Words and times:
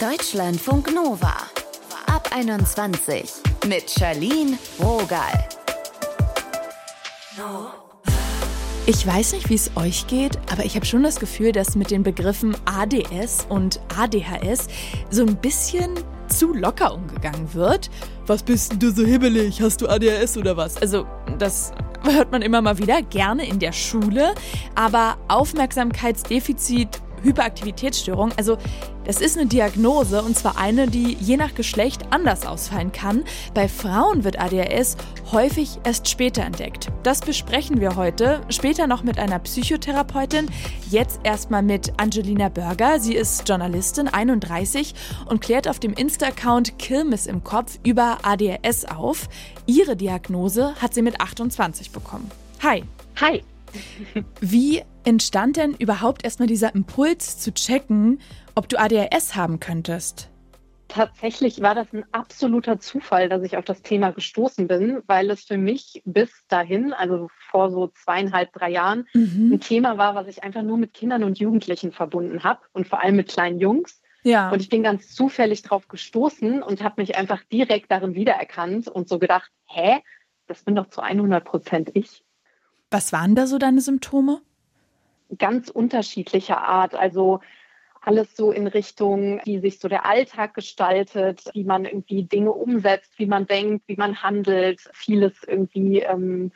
Deutschlandfunk 0.00 0.94
Nova. 0.94 1.34
Ab 2.06 2.28
21 2.32 3.32
mit 3.66 3.90
Charlene 3.90 4.56
Rogal. 4.78 5.48
Ich 8.86 9.04
weiß 9.04 9.32
nicht, 9.32 9.50
wie 9.50 9.56
es 9.56 9.72
euch 9.74 10.06
geht, 10.06 10.38
aber 10.52 10.64
ich 10.64 10.76
habe 10.76 10.86
schon 10.86 11.02
das 11.02 11.18
Gefühl, 11.18 11.50
dass 11.50 11.74
mit 11.74 11.90
den 11.90 12.04
Begriffen 12.04 12.56
ADS 12.64 13.46
und 13.48 13.80
ADHS 13.98 14.68
so 15.10 15.22
ein 15.22 15.34
bisschen 15.34 15.90
zu 16.28 16.54
locker 16.54 16.94
umgegangen 16.94 17.52
wird. 17.52 17.90
Was 18.28 18.44
bist 18.44 18.70
denn 18.70 18.78
du 18.78 18.92
so 18.92 19.04
hibbelig? 19.04 19.60
Hast 19.60 19.80
du 19.80 19.88
ADHS 19.88 20.36
oder 20.36 20.56
was? 20.56 20.76
Also, 20.80 21.08
das 21.38 21.72
hört 22.04 22.30
man 22.30 22.42
immer 22.42 22.62
mal 22.62 22.78
wieder, 22.78 23.02
gerne 23.02 23.48
in 23.48 23.58
der 23.58 23.72
Schule, 23.72 24.36
aber 24.76 25.16
Aufmerksamkeitsdefizit 25.26 27.00
Hyperaktivitätsstörung. 27.22 28.32
Also 28.36 28.58
das 29.08 29.22
ist 29.22 29.38
eine 29.38 29.46
Diagnose 29.46 30.22
und 30.22 30.36
zwar 30.36 30.58
eine, 30.58 30.86
die 30.86 31.14
je 31.14 31.38
nach 31.38 31.54
Geschlecht 31.54 32.02
anders 32.10 32.44
ausfallen 32.44 32.92
kann. 32.92 33.24
Bei 33.54 33.66
Frauen 33.66 34.22
wird 34.22 34.38
ADHS 34.38 34.98
häufig 35.32 35.78
erst 35.82 36.10
später 36.10 36.42
entdeckt. 36.42 36.88
Das 37.04 37.22
besprechen 37.22 37.80
wir 37.80 37.96
heute, 37.96 38.42
später 38.50 38.86
noch 38.86 39.02
mit 39.02 39.18
einer 39.18 39.38
Psychotherapeutin, 39.38 40.50
jetzt 40.90 41.20
erstmal 41.24 41.62
mit 41.62 41.94
Angelina 41.96 42.50
Burger. 42.50 43.00
Sie 43.00 43.14
ist 43.14 43.48
Journalistin, 43.48 44.08
31 44.08 44.94
und 45.24 45.40
klärt 45.40 45.68
auf 45.68 45.80
dem 45.80 45.94
Insta-Account 45.94 46.78
Kirmes 46.78 47.26
im 47.26 47.42
Kopf 47.42 47.78
über 47.84 48.18
ADHS 48.24 48.84
auf. 48.84 49.30
Ihre 49.64 49.96
Diagnose 49.96 50.74
hat 50.82 50.92
sie 50.92 51.02
mit 51.02 51.18
28 51.18 51.92
bekommen. 51.92 52.30
Hi. 52.62 52.84
Hi. 53.22 53.42
Wie 54.40 54.82
entstand 55.04 55.56
denn 55.56 55.74
überhaupt 55.74 56.24
erstmal 56.24 56.48
dieser 56.48 56.74
Impuls 56.74 57.38
zu 57.38 57.52
checken, 57.52 58.20
ob 58.54 58.68
du 58.68 58.78
ADHS 58.78 59.36
haben 59.36 59.60
könntest? 59.60 60.30
Tatsächlich 60.88 61.60
war 61.60 61.74
das 61.74 61.92
ein 61.92 62.04
absoluter 62.12 62.80
Zufall, 62.80 63.28
dass 63.28 63.42
ich 63.42 63.58
auf 63.58 63.64
das 63.64 63.82
Thema 63.82 64.10
gestoßen 64.10 64.66
bin, 64.68 65.02
weil 65.06 65.30
es 65.30 65.44
für 65.44 65.58
mich 65.58 66.02
bis 66.06 66.30
dahin, 66.48 66.94
also 66.94 67.28
vor 67.50 67.70
so 67.70 67.88
zweieinhalb, 67.88 68.52
drei 68.54 68.70
Jahren, 68.70 69.06
mhm. 69.12 69.52
ein 69.52 69.60
Thema 69.60 69.98
war, 69.98 70.14
was 70.14 70.28
ich 70.28 70.42
einfach 70.42 70.62
nur 70.62 70.78
mit 70.78 70.94
Kindern 70.94 71.24
und 71.24 71.38
Jugendlichen 71.38 71.92
verbunden 71.92 72.42
habe 72.42 72.60
und 72.72 72.88
vor 72.88 73.02
allem 73.02 73.16
mit 73.16 73.28
kleinen 73.28 73.60
Jungs. 73.60 74.00
Ja. 74.22 74.50
Und 74.50 74.60
ich 74.62 74.70
bin 74.70 74.82
ganz 74.82 75.14
zufällig 75.14 75.62
drauf 75.62 75.88
gestoßen 75.88 76.62
und 76.62 76.82
habe 76.82 77.02
mich 77.02 77.16
einfach 77.16 77.44
direkt 77.44 77.90
darin 77.90 78.14
wiedererkannt 78.14 78.88
und 78.88 79.08
so 79.10 79.18
gedacht, 79.18 79.50
hä, 79.66 79.98
das 80.46 80.64
bin 80.64 80.74
doch 80.74 80.88
zu 80.88 81.02
100 81.02 81.44
Prozent 81.44 81.90
ich. 81.92 82.24
Was 82.90 83.12
waren 83.12 83.34
da 83.34 83.46
so 83.46 83.58
deine 83.58 83.80
Symptome? 83.80 84.40
Ganz 85.36 85.68
unterschiedlicher 85.68 86.58
Art. 86.58 86.94
Also 86.94 87.40
alles 88.00 88.34
so 88.34 88.50
in 88.50 88.66
Richtung, 88.66 89.40
wie 89.44 89.58
sich 89.58 89.78
so 89.78 89.88
der 89.88 90.06
Alltag 90.06 90.54
gestaltet, 90.54 91.44
wie 91.52 91.64
man 91.64 91.84
irgendwie 91.84 92.22
Dinge 92.22 92.52
umsetzt, 92.52 93.18
wie 93.18 93.26
man 93.26 93.46
denkt, 93.46 93.84
wie 93.88 93.96
man 93.96 94.22
handelt. 94.22 94.88
Vieles 94.94 95.34
irgendwie, 95.46 96.00
ähm, 96.00 96.50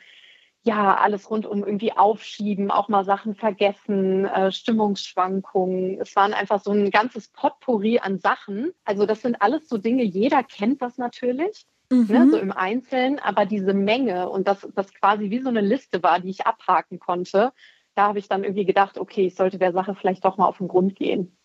ja, 0.63 0.95
alles 0.95 1.29
rund 1.29 1.45
um 1.45 1.63
irgendwie 1.63 1.91
Aufschieben, 1.91 2.71
auch 2.71 2.87
mal 2.87 3.03
Sachen 3.03 3.35
vergessen, 3.35 4.25
äh, 4.25 4.51
Stimmungsschwankungen. 4.51 5.99
Es 6.01 6.15
waren 6.15 6.33
einfach 6.33 6.61
so 6.63 6.71
ein 6.71 6.89
ganzes 6.89 7.27
Potpourri 7.27 7.99
an 7.99 8.17
Sachen. 8.17 8.71
Also 8.85 9.05
das 9.05 9.21
sind 9.21 9.39
alles 9.41 9.69
so 9.69 9.77
Dinge, 9.77 10.03
jeder 10.03 10.43
kennt 10.43 10.81
das 10.81 10.97
natürlich 10.97 11.67
mhm. 11.93 12.07
ne, 12.09 12.27
so 12.31 12.37
im 12.37 12.51
Einzelnen, 12.51 13.19
aber 13.19 13.45
diese 13.45 13.73
Menge 13.73 14.29
und 14.29 14.47
das, 14.47 14.67
das 14.75 14.93
quasi 14.93 15.29
wie 15.29 15.41
so 15.41 15.49
eine 15.49 15.61
Liste 15.61 16.03
war, 16.03 16.19
die 16.19 16.29
ich 16.29 16.45
abhaken 16.45 16.99
konnte, 16.99 17.53
da 17.95 18.07
habe 18.07 18.19
ich 18.19 18.27
dann 18.27 18.43
irgendwie 18.43 18.65
gedacht, 18.65 18.97
okay, 18.97 19.27
ich 19.27 19.35
sollte 19.35 19.59
der 19.59 19.71
Sache 19.71 19.95
vielleicht 19.95 20.25
doch 20.25 20.37
mal 20.37 20.47
auf 20.47 20.57
den 20.57 20.67
Grund 20.67 20.95
gehen. 20.95 21.37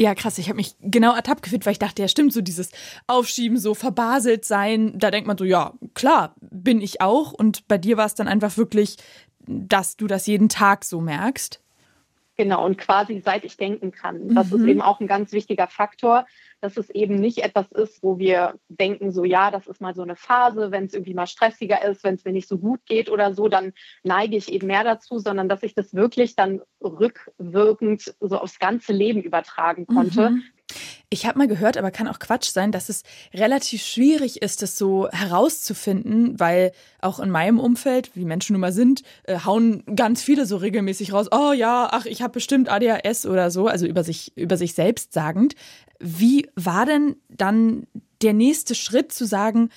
Ja, 0.00 0.14
krass. 0.14 0.38
Ich 0.38 0.48
habe 0.48 0.56
mich 0.56 0.76
genau 0.80 1.14
ertappt 1.14 1.42
gefühlt, 1.42 1.66
weil 1.66 1.72
ich 1.72 1.78
dachte, 1.78 2.00
ja, 2.00 2.08
stimmt, 2.08 2.32
so 2.32 2.40
dieses 2.40 2.70
Aufschieben, 3.06 3.58
so 3.58 3.74
verbaselt 3.74 4.46
sein, 4.46 4.98
da 4.98 5.10
denkt 5.10 5.28
man 5.28 5.36
so, 5.36 5.44
ja, 5.44 5.74
klar, 5.92 6.34
bin 6.40 6.80
ich 6.80 7.02
auch. 7.02 7.32
Und 7.32 7.68
bei 7.68 7.76
dir 7.76 7.98
war 7.98 8.06
es 8.06 8.14
dann 8.14 8.26
einfach 8.26 8.56
wirklich, 8.56 8.96
dass 9.46 9.98
du 9.98 10.06
das 10.06 10.26
jeden 10.26 10.48
Tag 10.48 10.86
so 10.86 11.02
merkst. 11.02 11.60
Genau, 12.40 12.64
und 12.64 12.78
quasi 12.78 13.20
seit 13.22 13.44
ich 13.44 13.58
denken 13.58 13.92
kann. 13.92 14.34
Das 14.34 14.50
mhm. 14.50 14.60
ist 14.62 14.66
eben 14.66 14.80
auch 14.80 14.98
ein 14.98 15.06
ganz 15.06 15.32
wichtiger 15.32 15.66
Faktor, 15.66 16.24
dass 16.62 16.78
es 16.78 16.88
eben 16.88 17.16
nicht 17.16 17.44
etwas 17.44 17.70
ist, 17.70 18.02
wo 18.02 18.18
wir 18.18 18.54
denken, 18.70 19.12
so 19.12 19.24
ja, 19.24 19.50
das 19.50 19.66
ist 19.66 19.82
mal 19.82 19.94
so 19.94 20.00
eine 20.00 20.16
Phase, 20.16 20.70
wenn 20.70 20.86
es 20.86 20.94
irgendwie 20.94 21.12
mal 21.12 21.26
stressiger 21.26 21.84
ist, 21.84 22.02
wenn 22.02 22.14
es 22.14 22.24
mir 22.24 22.32
nicht 22.32 22.48
so 22.48 22.56
gut 22.56 22.80
geht 22.86 23.10
oder 23.10 23.34
so, 23.34 23.48
dann 23.48 23.74
neige 24.04 24.38
ich 24.38 24.50
eben 24.50 24.68
mehr 24.68 24.84
dazu, 24.84 25.18
sondern 25.18 25.50
dass 25.50 25.62
ich 25.62 25.74
das 25.74 25.92
wirklich 25.92 26.34
dann 26.34 26.62
rückwirkend 26.80 28.14
so 28.20 28.38
aufs 28.38 28.58
ganze 28.58 28.94
Leben 28.94 29.20
übertragen 29.20 29.86
konnte. 29.86 30.30
Mhm. 30.30 30.42
Ich 31.12 31.26
habe 31.26 31.38
mal 31.38 31.48
gehört, 31.48 31.76
aber 31.76 31.90
kann 31.90 32.06
auch 32.06 32.20
Quatsch 32.20 32.50
sein, 32.50 32.70
dass 32.70 32.88
es 32.88 33.02
relativ 33.34 33.82
schwierig 33.82 34.42
ist, 34.42 34.62
das 34.62 34.78
so 34.78 35.08
herauszufinden, 35.10 36.38
weil 36.38 36.70
auch 37.00 37.18
in 37.18 37.30
meinem 37.30 37.58
Umfeld, 37.58 38.14
wie 38.14 38.24
Menschen 38.24 38.52
nun 38.52 38.60
mal 38.60 38.72
sind, 38.72 39.02
äh, 39.24 39.40
hauen 39.44 39.82
ganz 39.96 40.22
viele 40.22 40.46
so 40.46 40.56
regelmäßig 40.56 41.12
raus, 41.12 41.26
oh 41.32 41.50
ja, 41.52 41.88
ach, 41.90 42.06
ich 42.06 42.22
habe 42.22 42.34
bestimmt 42.34 42.68
ADHS 42.68 43.26
oder 43.26 43.50
so, 43.50 43.66
also 43.66 43.86
über 43.86 44.04
sich, 44.04 44.36
über 44.36 44.56
sich 44.56 44.74
selbst 44.74 45.12
sagend. 45.12 45.56
Wie 45.98 46.48
war 46.54 46.86
denn 46.86 47.16
dann 47.28 47.88
der 48.22 48.32
nächste 48.32 48.76
Schritt 48.76 49.12
zu 49.12 49.26
sagen, 49.26 49.70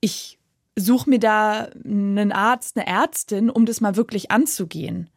ich 0.00 0.38
suche 0.76 1.10
mir 1.10 1.18
da 1.18 1.68
einen 1.84 2.30
Arzt, 2.30 2.76
eine 2.76 2.86
Ärztin, 2.86 3.50
um 3.50 3.66
das 3.66 3.80
mal 3.80 3.96
wirklich 3.96 4.30
anzugehen? 4.30 5.10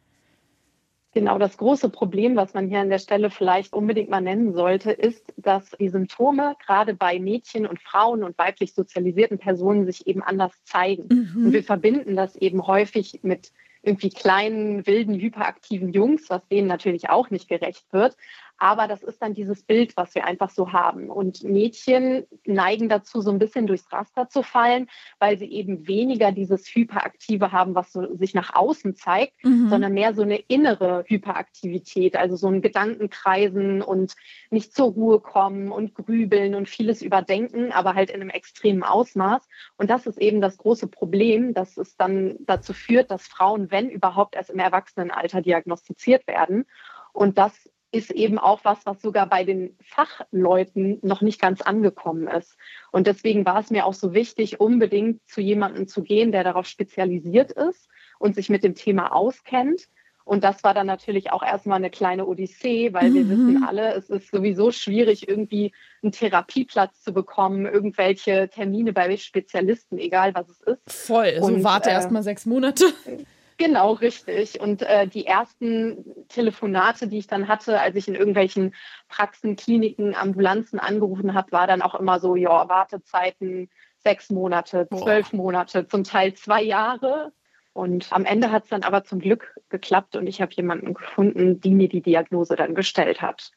Genau, 1.14 1.38
das 1.38 1.56
große 1.56 1.90
Problem, 1.90 2.34
was 2.34 2.54
man 2.54 2.68
hier 2.68 2.80
an 2.80 2.90
der 2.90 2.98
Stelle 2.98 3.30
vielleicht 3.30 3.72
unbedingt 3.72 4.10
mal 4.10 4.20
nennen 4.20 4.52
sollte, 4.52 4.90
ist, 4.90 5.32
dass 5.36 5.70
die 5.78 5.88
Symptome 5.88 6.56
gerade 6.66 6.94
bei 6.94 7.20
Mädchen 7.20 7.66
und 7.66 7.80
Frauen 7.80 8.24
und 8.24 8.36
weiblich 8.36 8.74
sozialisierten 8.74 9.38
Personen 9.38 9.86
sich 9.86 10.08
eben 10.08 10.22
anders 10.24 10.52
zeigen. 10.64 11.06
Mhm. 11.08 11.46
Und 11.46 11.52
wir 11.52 11.62
verbinden 11.62 12.16
das 12.16 12.34
eben 12.34 12.66
häufig 12.66 13.20
mit 13.22 13.52
irgendwie 13.84 14.08
kleinen, 14.08 14.86
wilden, 14.86 15.14
hyperaktiven 15.14 15.92
Jungs, 15.92 16.30
was 16.30 16.46
denen 16.48 16.66
natürlich 16.66 17.10
auch 17.10 17.30
nicht 17.30 17.48
gerecht 17.48 17.84
wird. 17.92 18.16
Aber 18.58 18.86
das 18.86 19.02
ist 19.02 19.20
dann 19.20 19.34
dieses 19.34 19.62
Bild, 19.62 19.96
was 19.96 20.14
wir 20.14 20.24
einfach 20.24 20.50
so 20.50 20.72
haben. 20.72 21.10
Und 21.10 21.42
Mädchen 21.42 22.24
neigen 22.44 22.88
dazu, 22.88 23.20
so 23.20 23.30
ein 23.30 23.38
bisschen 23.38 23.66
durchs 23.66 23.92
Raster 23.92 24.28
zu 24.28 24.42
fallen, 24.42 24.88
weil 25.18 25.38
sie 25.38 25.50
eben 25.50 25.86
weniger 25.86 26.32
dieses 26.32 26.66
Hyperaktive 26.66 27.52
haben, 27.52 27.74
was 27.74 27.92
so 27.92 28.14
sich 28.16 28.32
nach 28.32 28.54
außen 28.54 28.94
zeigt, 28.94 29.44
mhm. 29.44 29.68
sondern 29.68 29.92
mehr 29.92 30.14
so 30.14 30.22
eine 30.22 30.36
innere 30.36 31.04
Hyperaktivität, 31.06 32.16
also 32.16 32.36
so 32.36 32.48
ein 32.48 32.62
Gedankenkreisen 32.62 33.82
und 33.82 34.14
nicht 34.50 34.74
zur 34.74 34.92
Ruhe 34.92 35.20
kommen 35.20 35.72
und 35.72 35.94
grübeln 35.94 36.54
und 36.54 36.68
vieles 36.68 37.02
überdenken, 37.02 37.72
aber 37.72 37.94
halt 37.94 38.10
in 38.10 38.20
einem 38.20 38.30
extremen 38.30 38.84
Ausmaß. 38.84 39.46
Und 39.76 39.90
das 39.90 40.06
ist 40.06 40.18
eben 40.18 40.40
das 40.40 40.58
große 40.58 40.86
Problem, 40.86 41.54
dass 41.54 41.76
es 41.76 41.96
dann 41.96 42.36
dazu 42.40 42.72
führt, 42.72 43.10
dass 43.10 43.26
Frauen, 43.26 43.70
wenn 43.70 43.90
überhaupt, 43.90 44.36
erst 44.36 44.50
im 44.50 44.58
Erwachsenenalter 44.58 45.42
diagnostiziert 45.42 46.26
werden. 46.26 46.66
Und 47.12 47.38
das 47.38 47.70
ist 47.94 48.10
eben 48.10 48.38
auch 48.38 48.64
was, 48.64 48.84
was 48.84 49.00
sogar 49.00 49.28
bei 49.28 49.44
den 49.44 49.76
Fachleuten 49.80 50.98
noch 51.02 51.22
nicht 51.22 51.40
ganz 51.40 51.60
angekommen 51.62 52.26
ist. 52.26 52.56
Und 52.90 53.06
deswegen 53.06 53.46
war 53.46 53.60
es 53.60 53.70
mir 53.70 53.86
auch 53.86 53.94
so 53.94 54.12
wichtig, 54.12 54.60
unbedingt 54.60 55.20
zu 55.28 55.40
jemandem 55.40 55.86
zu 55.86 56.02
gehen, 56.02 56.32
der 56.32 56.42
darauf 56.44 56.66
spezialisiert 56.66 57.52
ist 57.52 57.88
und 58.18 58.34
sich 58.34 58.50
mit 58.50 58.64
dem 58.64 58.74
Thema 58.74 59.14
auskennt. 59.14 59.88
Und 60.24 60.42
das 60.42 60.64
war 60.64 60.72
dann 60.72 60.86
natürlich 60.86 61.32
auch 61.32 61.42
erstmal 61.42 61.76
eine 61.76 61.90
kleine 61.90 62.26
Odyssee, 62.26 62.92
weil 62.94 63.10
mhm. 63.10 63.14
wir 63.14 63.28
wissen 63.28 63.64
alle, 63.64 63.94
es 63.94 64.08
ist 64.08 64.30
sowieso 64.30 64.72
schwierig, 64.72 65.28
irgendwie 65.28 65.72
einen 66.02 66.12
Therapieplatz 66.12 67.02
zu 67.02 67.12
bekommen, 67.12 67.66
irgendwelche 67.66 68.48
Termine 68.48 68.92
bei 68.94 69.16
Spezialisten, 69.18 69.98
egal 69.98 70.34
was 70.34 70.48
es 70.48 70.60
ist. 70.62 70.80
Voll, 70.86 71.26
also 71.26 71.46
und, 71.46 71.62
warte 71.62 71.90
äh, 71.90 71.92
erst 71.92 72.10
mal 72.10 72.22
sechs 72.22 72.46
Monate. 72.46 72.86
Genau, 73.56 73.92
richtig. 73.92 74.60
Und 74.60 74.82
äh, 74.82 75.06
die 75.06 75.26
ersten 75.26 76.04
Telefonate, 76.28 77.06
die 77.06 77.18
ich 77.18 77.26
dann 77.26 77.46
hatte, 77.46 77.80
als 77.80 77.94
ich 77.96 78.08
in 78.08 78.14
irgendwelchen 78.14 78.74
Praxen, 79.08 79.56
Kliniken, 79.56 80.14
Ambulanzen 80.14 80.80
angerufen 80.80 81.34
habe, 81.34 81.52
war 81.52 81.66
dann 81.66 81.82
auch 81.82 81.94
immer 81.94 82.18
so, 82.18 82.34
ja, 82.34 82.68
Wartezeiten 82.68 83.68
sechs 83.98 84.30
Monate, 84.30 84.88
zwölf 84.90 85.30
Boah. 85.30 85.36
Monate, 85.36 85.86
zum 85.86 86.04
Teil 86.04 86.34
zwei 86.34 86.62
Jahre. 86.62 87.32
Und 87.72 88.12
am 88.12 88.24
Ende 88.24 88.52
hat 88.52 88.64
es 88.64 88.70
dann 88.70 88.84
aber 88.84 89.04
zum 89.04 89.18
Glück 89.18 89.54
geklappt 89.68 90.14
und 90.14 90.28
ich 90.28 90.40
habe 90.40 90.52
jemanden 90.54 90.94
gefunden, 90.94 91.60
die 91.60 91.74
mir 91.74 91.88
die 91.88 92.02
Diagnose 92.02 92.54
dann 92.54 92.74
gestellt 92.74 93.20
hat. 93.20 93.50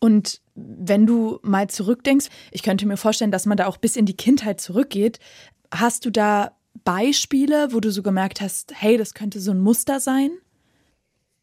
Und 0.00 0.40
wenn 0.54 1.06
du 1.06 1.38
mal 1.42 1.68
zurückdenkst, 1.68 2.28
ich 2.50 2.62
könnte 2.62 2.86
mir 2.86 2.96
vorstellen, 2.96 3.30
dass 3.30 3.46
man 3.46 3.56
da 3.56 3.66
auch 3.66 3.76
bis 3.76 3.96
in 3.96 4.06
die 4.06 4.16
Kindheit 4.16 4.60
zurückgeht. 4.60 5.20
Hast 5.72 6.04
du 6.04 6.10
da 6.10 6.56
Beispiele, 6.84 7.72
wo 7.72 7.80
du 7.80 7.90
so 7.90 8.02
gemerkt 8.02 8.40
hast, 8.40 8.72
hey, 8.74 8.96
das 8.96 9.14
könnte 9.14 9.40
so 9.40 9.50
ein 9.50 9.60
Muster 9.60 10.00
sein? 10.00 10.30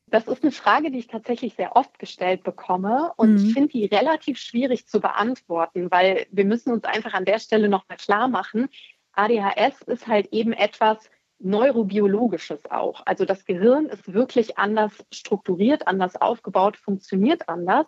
Das 0.10 0.28
ist 0.28 0.42
eine 0.42 0.54
Frage, 0.54 0.90
die 0.90 1.00
ich 1.00 1.08
tatsächlich 1.08 1.56
sehr 1.56 1.76
oft 1.76 2.00
gestellt 2.00 2.44
bekomme 2.44 3.12
und 3.18 3.34
mhm. 3.34 3.46
ich 3.46 3.54
finde 3.54 3.70
die 3.70 3.86
relativ 3.86 4.38
schwierig 4.38 4.88
zu 4.88 5.02
beantworten, 5.02 5.92
weil 5.92 6.28
wir 6.32 6.46
müssen 6.46 6.72
uns 6.72 6.86
einfach 6.86 7.14
an 7.14 7.26
der 7.26 7.40
Stelle 7.40 7.68
nochmal 7.68 7.98
klar 7.98 8.30
machen, 8.30 8.70
ADHS 9.14 9.82
ist 9.82 10.08
halt 10.08 10.28
eben 10.32 10.54
etwas 10.54 11.10
Neurobiologisches 11.40 12.72
auch. 12.72 13.04
Also 13.06 13.24
das 13.24 13.46
Gehirn 13.46 13.86
ist 13.88 14.12
wirklich 14.12 14.58
anders 14.58 15.06
strukturiert, 15.12 15.88
anders 15.88 16.16
aufgebaut, 16.16 16.78
funktioniert 16.78 17.48
anders. 17.48 17.86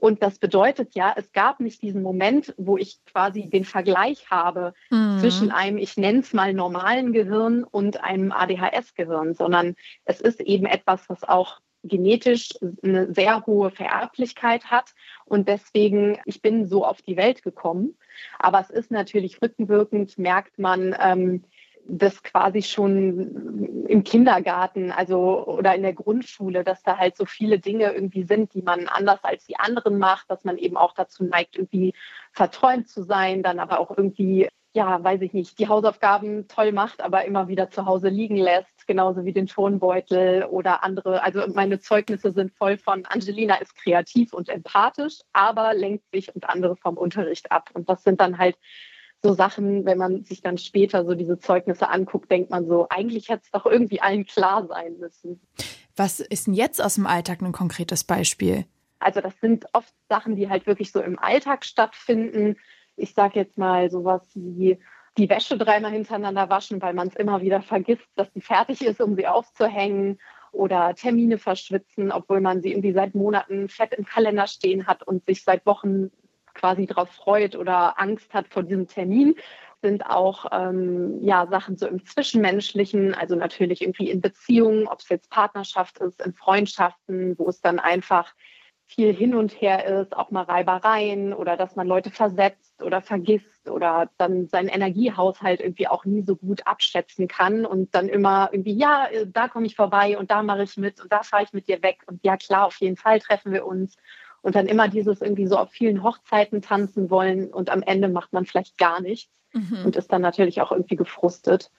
Und 0.00 0.22
das 0.22 0.38
bedeutet 0.38 0.94
ja, 0.94 1.12
es 1.14 1.30
gab 1.32 1.60
nicht 1.60 1.82
diesen 1.82 2.02
Moment, 2.02 2.54
wo 2.56 2.78
ich 2.78 2.98
quasi 3.04 3.50
den 3.50 3.64
Vergleich 3.64 4.30
habe 4.30 4.72
mhm. 4.90 5.18
zwischen 5.20 5.50
einem, 5.50 5.76
ich 5.76 5.96
nenne 5.98 6.20
es 6.20 6.32
mal 6.32 6.54
normalen 6.54 7.12
Gehirn 7.12 7.64
und 7.64 8.02
einem 8.02 8.32
ADHS-Gehirn, 8.32 9.34
sondern 9.34 9.76
es 10.06 10.20
ist 10.20 10.40
eben 10.40 10.64
etwas, 10.64 11.08
was 11.08 11.22
auch 11.22 11.60
genetisch 11.82 12.50
eine 12.82 13.12
sehr 13.12 13.44
hohe 13.46 13.70
Vererblichkeit 13.70 14.66
hat. 14.66 14.90
Und 15.24 15.48
deswegen, 15.48 16.18
ich 16.24 16.42
bin 16.42 16.66
so 16.66 16.84
auf 16.84 17.02
die 17.02 17.16
Welt 17.16 17.42
gekommen. 17.42 17.96
Aber 18.38 18.60
es 18.60 18.70
ist 18.70 18.90
natürlich 18.90 19.40
rückenwirkend, 19.40 20.18
merkt 20.18 20.58
man, 20.58 20.94
ähm, 21.00 21.44
das 21.92 22.22
quasi 22.22 22.62
schon 22.62 23.86
im 23.86 24.04
Kindergarten, 24.04 24.92
also 24.92 25.46
oder 25.46 25.74
in 25.74 25.82
der 25.82 25.92
Grundschule, 25.92 26.62
dass 26.64 26.82
da 26.82 26.96
halt 26.96 27.16
so 27.16 27.24
viele 27.24 27.58
Dinge 27.58 27.92
irgendwie 27.92 28.22
sind, 28.22 28.54
die 28.54 28.62
man 28.62 28.86
anders 28.86 29.22
als 29.24 29.46
die 29.46 29.58
anderen 29.58 29.98
macht, 29.98 30.30
dass 30.30 30.44
man 30.44 30.56
eben 30.58 30.76
auch 30.76 30.94
dazu 30.94 31.24
neigt, 31.24 31.56
irgendwie 31.56 31.94
verträumt 32.32 32.88
zu 32.88 33.02
sein, 33.02 33.42
dann 33.42 33.58
aber 33.58 33.80
auch 33.80 33.96
irgendwie, 33.96 34.48
ja, 34.72 35.02
weiß 35.02 35.20
ich 35.22 35.32
nicht, 35.32 35.58
die 35.58 35.68
Hausaufgaben 35.68 36.46
toll 36.46 36.70
macht, 36.70 37.02
aber 37.02 37.24
immer 37.24 37.48
wieder 37.48 37.70
zu 37.70 37.86
Hause 37.86 38.08
liegen 38.08 38.36
lässt, 38.36 38.86
genauso 38.86 39.24
wie 39.24 39.32
den 39.32 39.48
Tonbeutel 39.48 40.44
oder 40.44 40.84
andere. 40.84 41.24
Also 41.24 41.42
meine 41.52 41.80
Zeugnisse 41.80 42.30
sind 42.32 42.52
voll 42.52 42.78
von 42.78 43.04
Angelina 43.06 43.56
ist 43.56 43.74
kreativ 43.74 44.32
und 44.32 44.48
empathisch, 44.48 45.18
aber 45.32 45.74
lenkt 45.74 46.04
sich 46.12 46.32
und 46.34 46.48
andere 46.48 46.76
vom 46.76 46.96
Unterricht 46.96 47.50
ab. 47.50 47.70
Und 47.74 47.88
das 47.88 48.04
sind 48.04 48.20
dann 48.20 48.38
halt 48.38 48.56
so 49.22 49.34
Sachen, 49.34 49.84
wenn 49.84 49.98
man 49.98 50.24
sich 50.24 50.40
dann 50.40 50.58
später 50.58 51.04
so 51.04 51.14
diese 51.14 51.38
Zeugnisse 51.38 51.88
anguckt, 51.88 52.30
denkt 52.30 52.50
man 52.50 52.66
so, 52.66 52.86
eigentlich 52.88 53.28
hätte 53.28 53.42
es 53.44 53.50
doch 53.50 53.66
irgendwie 53.66 54.00
allen 54.00 54.24
klar 54.24 54.66
sein 54.66 54.98
müssen. 54.98 55.40
Was 55.96 56.20
ist 56.20 56.46
denn 56.46 56.54
jetzt 56.54 56.82
aus 56.82 56.94
dem 56.94 57.06
Alltag 57.06 57.42
ein 57.42 57.52
konkretes 57.52 58.04
Beispiel? 58.04 58.64
Also 58.98 59.20
das 59.20 59.34
sind 59.40 59.66
oft 59.72 59.92
Sachen, 60.08 60.36
die 60.36 60.48
halt 60.48 60.66
wirklich 60.66 60.92
so 60.92 61.00
im 61.00 61.18
Alltag 61.18 61.64
stattfinden. 61.64 62.56
Ich 62.96 63.14
sage 63.14 63.38
jetzt 63.38 63.58
mal 63.58 63.90
sowas 63.90 64.22
wie 64.34 64.78
die 65.18 65.28
Wäsche 65.28 65.58
dreimal 65.58 65.90
hintereinander 65.90 66.48
waschen, 66.48 66.80
weil 66.80 66.94
man 66.94 67.08
es 67.08 67.16
immer 67.16 67.42
wieder 67.42 67.62
vergisst, 67.62 68.06
dass 68.14 68.32
die 68.32 68.40
fertig 68.40 68.82
ist, 68.82 69.00
um 69.00 69.16
sie 69.16 69.26
aufzuhängen 69.26 70.18
oder 70.52 70.94
Termine 70.94 71.38
verschwitzen, 71.38 72.12
obwohl 72.12 72.40
man 72.40 72.62
sie 72.62 72.70
irgendwie 72.70 72.92
seit 72.92 73.14
Monaten 73.14 73.68
fett 73.68 73.94
im 73.94 74.04
Kalender 74.04 74.46
stehen 74.46 74.86
hat 74.86 75.02
und 75.02 75.24
sich 75.26 75.44
seit 75.44 75.66
Wochen 75.66 76.10
quasi 76.54 76.86
darauf 76.86 77.10
freut 77.10 77.56
oder 77.56 78.00
Angst 78.00 78.32
hat 78.34 78.48
vor 78.48 78.62
diesem 78.62 78.86
Termin, 78.86 79.34
sind 79.82 80.04
auch 80.06 80.46
ähm, 80.52 81.18
ja, 81.22 81.46
Sachen 81.46 81.76
so 81.76 81.86
im 81.86 82.04
Zwischenmenschlichen, 82.04 83.14
also 83.14 83.34
natürlich 83.34 83.82
irgendwie 83.82 84.10
in 84.10 84.20
Beziehungen, 84.20 84.86
ob 84.86 85.00
es 85.00 85.08
jetzt 85.08 85.30
Partnerschaft 85.30 85.98
ist, 85.98 86.20
in 86.24 86.34
Freundschaften, 86.34 87.38
wo 87.38 87.48
es 87.48 87.60
dann 87.60 87.78
einfach 87.78 88.34
viel 88.90 89.14
hin 89.14 89.36
und 89.36 89.52
her 89.60 90.00
ist, 90.00 90.16
auch 90.16 90.32
mal 90.32 90.42
Reibereien 90.42 91.32
oder 91.32 91.56
dass 91.56 91.76
man 91.76 91.86
Leute 91.86 92.10
versetzt 92.10 92.82
oder 92.82 93.00
vergisst 93.00 93.70
oder 93.70 94.10
dann 94.18 94.48
seinen 94.48 94.68
Energiehaushalt 94.68 95.60
irgendwie 95.60 95.86
auch 95.86 96.04
nie 96.04 96.22
so 96.22 96.34
gut 96.34 96.66
abschätzen 96.66 97.28
kann 97.28 97.64
und 97.64 97.94
dann 97.94 98.08
immer 98.08 98.48
irgendwie, 98.50 98.74
ja, 98.74 99.08
da 99.26 99.46
komme 99.46 99.66
ich 99.66 99.76
vorbei 99.76 100.18
und 100.18 100.32
da 100.32 100.42
mache 100.42 100.64
ich 100.64 100.76
mit 100.76 101.00
und 101.00 101.12
da 101.12 101.22
fahre 101.22 101.44
ich 101.44 101.52
mit 101.52 101.68
dir 101.68 101.82
weg 101.84 102.02
und 102.06 102.24
ja 102.24 102.36
klar, 102.36 102.66
auf 102.66 102.80
jeden 102.80 102.96
Fall 102.96 103.20
treffen 103.20 103.52
wir 103.52 103.64
uns 103.64 103.96
und 104.42 104.54
dann 104.54 104.66
immer 104.66 104.88
dieses 104.88 105.20
irgendwie 105.20 105.46
so 105.46 105.56
auf 105.56 105.70
vielen 105.70 106.02
Hochzeiten 106.02 106.62
tanzen 106.62 107.10
wollen 107.10 107.52
und 107.52 107.70
am 107.70 107.82
Ende 107.82 108.08
macht 108.08 108.32
man 108.32 108.46
vielleicht 108.46 108.78
gar 108.78 109.00
nichts 109.00 109.32
mhm. 109.52 109.84
und 109.84 109.96
ist 109.96 110.12
dann 110.12 110.22
natürlich 110.22 110.60
auch 110.60 110.72
irgendwie 110.72 110.96
gefrustet. 110.96 111.70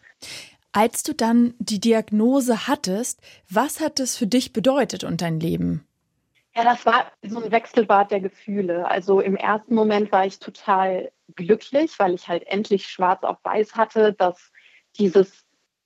Als 0.73 1.03
du 1.03 1.13
dann 1.13 1.53
die 1.59 1.79
Diagnose 1.79 2.67
hattest, 2.67 3.21
was 3.49 3.81
hat 3.81 3.99
das 3.99 4.15
für 4.15 4.27
dich 4.27 4.53
bedeutet 4.53 5.03
und 5.03 5.21
dein 5.21 5.39
Leben? 5.39 5.85
Ja, 6.55 6.63
das 6.63 6.85
war 6.85 7.11
so 7.21 7.41
ein 7.41 7.51
Wechselbad 7.51 8.11
der 8.11 8.19
Gefühle. 8.19 8.89
Also 8.89 9.21
im 9.21 9.35
ersten 9.35 9.73
Moment 9.73 10.11
war 10.11 10.25
ich 10.25 10.39
total 10.39 11.11
glücklich, 11.35 11.97
weil 11.97 12.13
ich 12.13 12.27
halt 12.27 12.43
endlich 12.47 12.87
schwarz 12.87 13.23
auf 13.23 13.37
weiß 13.43 13.75
hatte, 13.75 14.13
dass 14.13 14.51
dieses, 14.97 15.45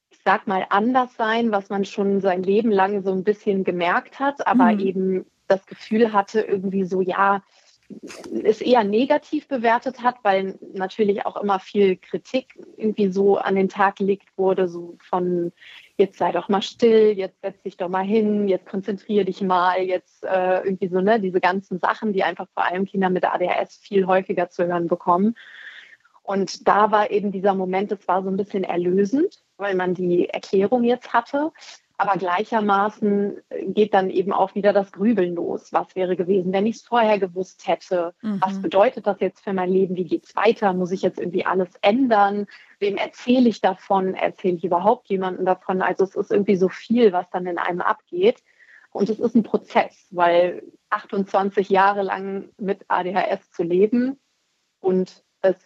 ich 0.10 0.20
sag 0.26 0.48
mal, 0.48 0.66
Anderssein, 0.70 1.52
was 1.52 1.70
man 1.70 1.86
schon 1.86 2.20
sein 2.20 2.42
Leben 2.42 2.72
lang 2.72 3.04
so 3.04 3.12
ein 3.12 3.24
bisschen 3.24 3.64
gemerkt 3.64 4.20
hat, 4.20 4.46
aber 4.48 4.72
mhm. 4.72 4.80
eben 4.80 5.26
das 5.48 5.66
Gefühl 5.66 6.14
hatte, 6.14 6.42
irgendwie 6.42 6.86
so, 6.86 7.02
ja, 7.02 7.44
es 8.44 8.62
eher 8.62 8.84
negativ 8.84 9.48
bewertet 9.48 10.02
hat, 10.02 10.16
weil 10.24 10.58
natürlich 10.74 11.26
auch 11.26 11.38
immer 11.38 11.60
viel 11.60 11.98
Kritik 11.98 12.58
irgendwie 12.78 13.12
so 13.12 13.38
an 13.38 13.56
den 13.56 13.70
Tag 13.70 13.98
gelegt 13.98 14.28
wurde, 14.38 14.68
so 14.68 14.98
von 15.08 15.52
jetzt 15.98 16.18
sei 16.18 16.32
doch 16.32 16.50
mal 16.50 16.62
still, 16.62 17.12
jetzt 17.16 17.40
setz 17.42 17.62
dich 17.62 17.78
doch 17.78 17.90
mal 17.90 18.04
hin, 18.04 18.48
jetzt 18.48 18.66
konzentriere 18.66 19.26
dich 19.26 19.42
mal, 19.42 19.82
jetzt 19.82 20.24
äh, 20.24 20.62
irgendwie 20.64 20.88
so, 20.88 21.00
ne, 21.00 21.20
diese 21.20 21.40
ganzen 21.40 21.80
Sachen, 21.80 22.12
die 22.12 22.24
einfach 22.24 22.48
vor 22.54 22.66
allem 22.66 22.86
Kinder 22.86 23.10
mit 23.10 23.24
ADHS 23.24 23.78
viel 23.78 24.08
häufiger 24.08 24.50
zu 24.50 24.66
hören 24.66 24.88
bekommen. 24.88 25.36
Und 26.24 26.68
da 26.68 26.92
war 26.92 27.12
eben 27.12 27.32
dieser 27.32 27.54
Moment, 27.54 27.92
es 27.92 28.08
war 28.08 28.24
so 28.24 28.30
ein 28.30 28.38
bisschen 28.38 28.64
erlösend, 28.64 29.44
weil 29.58 29.76
man 29.76 29.94
die 29.94 30.28
Erklärung 30.28 30.84
jetzt 30.84 31.14
hatte. 31.14 31.52
Aber 31.98 32.18
gleichermaßen 32.18 33.42
geht 33.68 33.94
dann 33.94 34.10
eben 34.10 34.34
auch 34.34 34.54
wieder 34.54 34.74
das 34.74 34.92
Grübeln 34.92 35.36
los. 35.36 35.72
Was 35.72 35.96
wäre 35.96 36.18
gewesen, 36.18 36.52
wenn 36.52 36.66
ich 36.66 36.78
es 36.78 36.82
vorher 36.84 37.20
gewusst 37.20 37.68
hätte? 37.68 38.14
Mhm. 38.22 38.42
Was 38.42 38.62
bedeutet 38.62 39.08
das 39.08 39.20
jetzt 39.22 39.44
für 39.44 39.54
mein 39.54 39.70
Leben? 39.70 39.96
Wie 39.96 40.04
geht 40.04 40.26
es 40.26 40.36
weiter? 40.36 40.74
Muss 40.74 40.92
ich 40.92 41.02
jetzt 41.02 41.20
irgendwie 41.20 41.46
alles 41.46 41.70
ändern? 41.82 42.48
Wem 42.80 42.98
erzähle 42.98 43.48
ich 43.48 43.62
davon? 43.62 44.14
Erzähle 44.14 44.58
ich 44.58 44.66
überhaupt 44.66 45.08
jemandem 45.08 45.46
davon? 45.46 45.82
Also 45.82 46.04
es 46.04 46.16
ist 46.16 46.32
irgendwie 46.32 46.58
so 46.58 46.68
viel, 46.68 47.14
was 47.14 47.30
dann 47.30 47.46
in 47.46 47.58
einem 47.58 47.82
abgeht. 47.82 48.44
Und 48.92 49.10
es 49.10 49.20
ist 49.20 49.36
ein 49.36 49.44
Prozess, 49.44 50.08
weil 50.12 50.64
28 50.90 51.70
Jahre 51.70 52.02
lang 52.02 52.50
mit 52.58 52.86
ADHS 52.88 53.52
zu 53.52 53.64
leben 53.64 54.20
und 54.80 55.24
es 55.42 55.58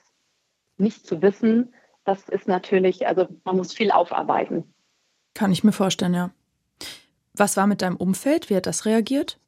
nicht 0.78 1.06
zu 1.06 1.22
wissen, 1.22 1.74
das 2.06 2.28
ist 2.30 2.48
natürlich, 2.48 3.08
also 3.08 3.28
man 3.44 3.58
muss 3.58 3.74
viel 3.74 3.92
aufarbeiten. 3.92 4.74
Kann 5.34 5.52
ich 5.52 5.64
mir 5.64 5.72
vorstellen, 5.72 6.14
ja. 6.14 6.32
Was 7.34 7.56
war 7.58 7.68
mit 7.68 7.82
deinem 7.82 7.96
Umfeld? 7.96 8.50
Wie 8.50 8.56
hat 8.56 8.66
das 8.66 8.86
reagiert? 8.86 9.40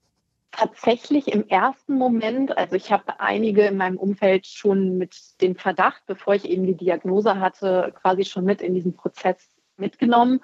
Tatsächlich 0.51 1.29
im 1.29 1.47
ersten 1.47 1.97
Moment, 1.97 2.57
also 2.57 2.75
ich 2.75 2.91
habe 2.91 3.19
einige 3.19 3.63
in 3.63 3.77
meinem 3.77 3.97
Umfeld 3.97 4.45
schon 4.47 4.97
mit 4.97 5.15
dem 5.41 5.55
Verdacht, 5.55 6.03
bevor 6.07 6.35
ich 6.35 6.45
eben 6.45 6.65
die 6.65 6.75
Diagnose 6.75 7.39
hatte, 7.39 7.93
quasi 8.01 8.25
schon 8.25 8.43
mit 8.43 8.61
in 8.61 8.73
diesen 8.73 8.93
Prozess 8.93 9.37
mitgenommen. 9.77 10.41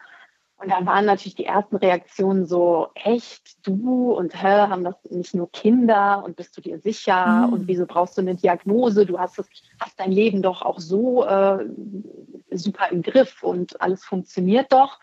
Und 0.60 0.72
da 0.72 0.84
waren 0.86 1.06
natürlich 1.06 1.36
die 1.36 1.46
ersten 1.46 1.76
Reaktionen 1.76 2.48
so, 2.48 2.88
echt, 2.96 3.68
du 3.68 4.12
und 4.12 4.42
hä, 4.42 4.68
haben 4.68 4.84
das 4.84 4.96
nicht 5.10 5.36
nur 5.36 5.52
Kinder 5.52 6.24
und 6.26 6.36
bist 6.36 6.58
du 6.58 6.62
dir 6.62 6.80
sicher 6.80 7.48
mhm. 7.48 7.54
und 7.54 7.68
wieso 7.68 7.86
brauchst 7.86 8.18
du 8.18 8.22
eine 8.22 8.36
Diagnose? 8.36 9.06
Du 9.06 9.20
hast, 9.20 9.38
das, 9.38 9.48
hast 9.80 10.00
dein 10.00 10.12
Leben 10.12 10.42
doch 10.42 10.64
auch 10.64 10.80
so 10.80 11.26
äh, 11.26 11.64
super 12.52 12.90
im 12.92 13.04
Griff 13.04 13.44
und 13.44 13.80
alles 13.82 14.04
funktioniert 14.04 14.72
doch. 14.72 15.00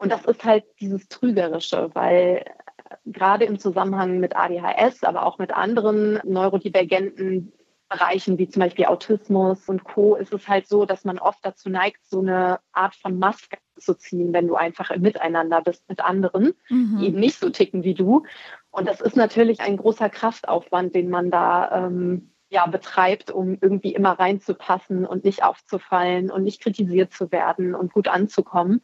Und 0.00 0.10
das 0.10 0.24
ist 0.24 0.44
halt 0.44 0.64
dieses 0.80 1.08
Trügerische, 1.08 1.90
weil 1.92 2.44
äh, 2.88 2.94
gerade 3.04 3.44
im 3.44 3.58
Zusammenhang 3.58 4.18
mit 4.18 4.34
ADHS, 4.34 5.04
aber 5.04 5.26
auch 5.26 5.38
mit 5.38 5.52
anderen 5.52 6.18
neurodivergenten 6.24 7.52
Bereichen 7.90 8.38
wie 8.38 8.48
zum 8.48 8.60
Beispiel 8.60 8.86
Autismus 8.86 9.68
und 9.68 9.84
Co. 9.84 10.14
ist 10.14 10.32
es 10.32 10.48
halt 10.48 10.68
so, 10.68 10.86
dass 10.86 11.04
man 11.04 11.18
oft 11.18 11.40
dazu 11.42 11.68
neigt, 11.68 11.98
so 12.06 12.20
eine 12.20 12.60
Art 12.72 12.94
von 12.94 13.18
Maske 13.18 13.58
zu 13.76 13.94
ziehen, 13.94 14.32
wenn 14.32 14.46
du 14.46 14.54
einfach 14.54 14.90
im 14.90 15.02
Miteinander 15.02 15.60
bist 15.60 15.86
mit 15.88 16.00
anderen, 16.00 16.54
mhm. 16.68 16.98
die 16.98 17.08
eben 17.08 17.20
nicht 17.20 17.38
so 17.38 17.50
ticken 17.50 17.82
wie 17.82 17.94
du. 17.94 18.22
Und 18.70 18.88
das 18.88 19.00
ist 19.00 19.16
natürlich 19.16 19.60
ein 19.60 19.76
großer 19.76 20.08
Kraftaufwand, 20.08 20.94
den 20.94 21.10
man 21.10 21.30
da 21.30 21.86
ähm, 21.86 22.32
ja, 22.48 22.66
betreibt, 22.66 23.30
um 23.30 23.58
irgendwie 23.60 23.92
immer 23.92 24.12
reinzupassen 24.12 25.04
und 25.04 25.24
nicht 25.24 25.42
aufzufallen 25.42 26.30
und 26.30 26.44
nicht 26.44 26.62
kritisiert 26.62 27.12
zu 27.12 27.30
werden 27.32 27.74
und 27.74 27.92
gut 27.92 28.08
anzukommen. 28.08 28.82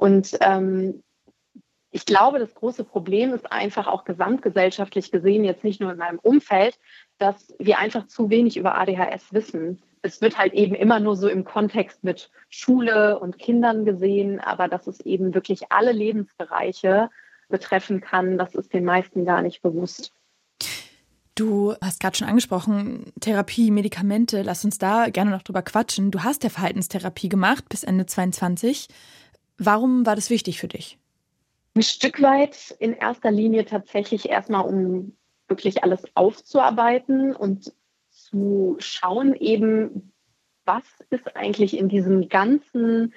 Und 0.00 0.38
ähm, 0.40 1.02
ich 1.90 2.06
glaube, 2.06 2.38
das 2.38 2.54
große 2.54 2.84
Problem 2.84 3.34
ist 3.34 3.52
einfach 3.52 3.86
auch 3.86 4.04
gesamtgesellschaftlich 4.04 5.10
gesehen, 5.10 5.44
jetzt 5.44 5.62
nicht 5.62 5.78
nur 5.78 5.92
in 5.92 5.98
meinem 5.98 6.18
Umfeld, 6.18 6.78
dass 7.18 7.54
wir 7.58 7.78
einfach 7.78 8.06
zu 8.06 8.30
wenig 8.30 8.56
über 8.56 8.78
ADHS 8.78 9.34
wissen. 9.34 9.82
Es 10.00 10.22
wird 10.22 10.38
halt 10.38 10.54
eben 10.54 10.74
immer 10.74 11.00
nur 11.00 11.16
so 11.16 11.28
im 11.28 11.44
Kontext 11.44 12.02
mit 12.02 12.30
Schule 12.48 13.18
und 13.18 13.38
Kindern 13.38 13.84
gesehen, 13.84 14.40
aber 14.40 14.68
dass 14.68 14.86
es 14.86 15.00
eben 15.00 15.34
wirklich 15.34 15.70
alle 15.70 15.92
Lebensbereiche 15.92 17.10
betreffen 17.50 18.00
kann, 18.00 18.38
das 18.38 18.54
ist 18.54 18.72
den 18.72 18.86
meisten 18.86 19.26
gar 19.26 19.42
nicht 19.42 19.60
bewusst. 19.60 20.14
Du 21.34 21.74
hast 21.82 22.00
gerade 22.00 22.16
schon 22.16 22.28
angesprochen, 22.28 23.12
Therapie, 23.20 23.70
Medikamente, 23.70 24.40
lass 24.40 24.64
uns 24.64 24.78
da 24.78 25.10
gerne 25.10 25.30
noch 25.30 25.42
drüber 25.42 25.62
quatschen. 25.62 26.10
Du 26.10 26.22
hast 26.22 26.42
ja 26.42 26.48
Verhaltenstherapie 26.48 27.28
gemacht 27.28 27.68
bis 27.68 27.84
Ende 27.84 28.06
22. 28.06 28.88
Warum 29.62 30.06
war 30.06 30.16
das 30.16 30.30
wichtig 30.30 30.58
für 30.58 30.68
dich? 30.68 30.98
Ein 31.74 31.82
Stück 31.82 32.22
weit 32.22 32.74
in 32.78 32.94
erster 32.94 33.30
Linie 33.30 33.66
tatsächlich 33.66 34.30
erstmal, 34.30 34.64
um 34.64 35.14
wirklich 35.48 35.84
alles 35.84 36.02
aufzuarbeiten 36.14 37.36
und 37.36 37.70
zu 38.08 38.76
schauen, 38.78 39.34
eben, 39.34 40.12
was 40.64 40.84
ist 41.10 41.36
eigentlich 41.36 41.76
in 41.76 41.90
diesem 41.90 42.30
ganzen 42.30 43.12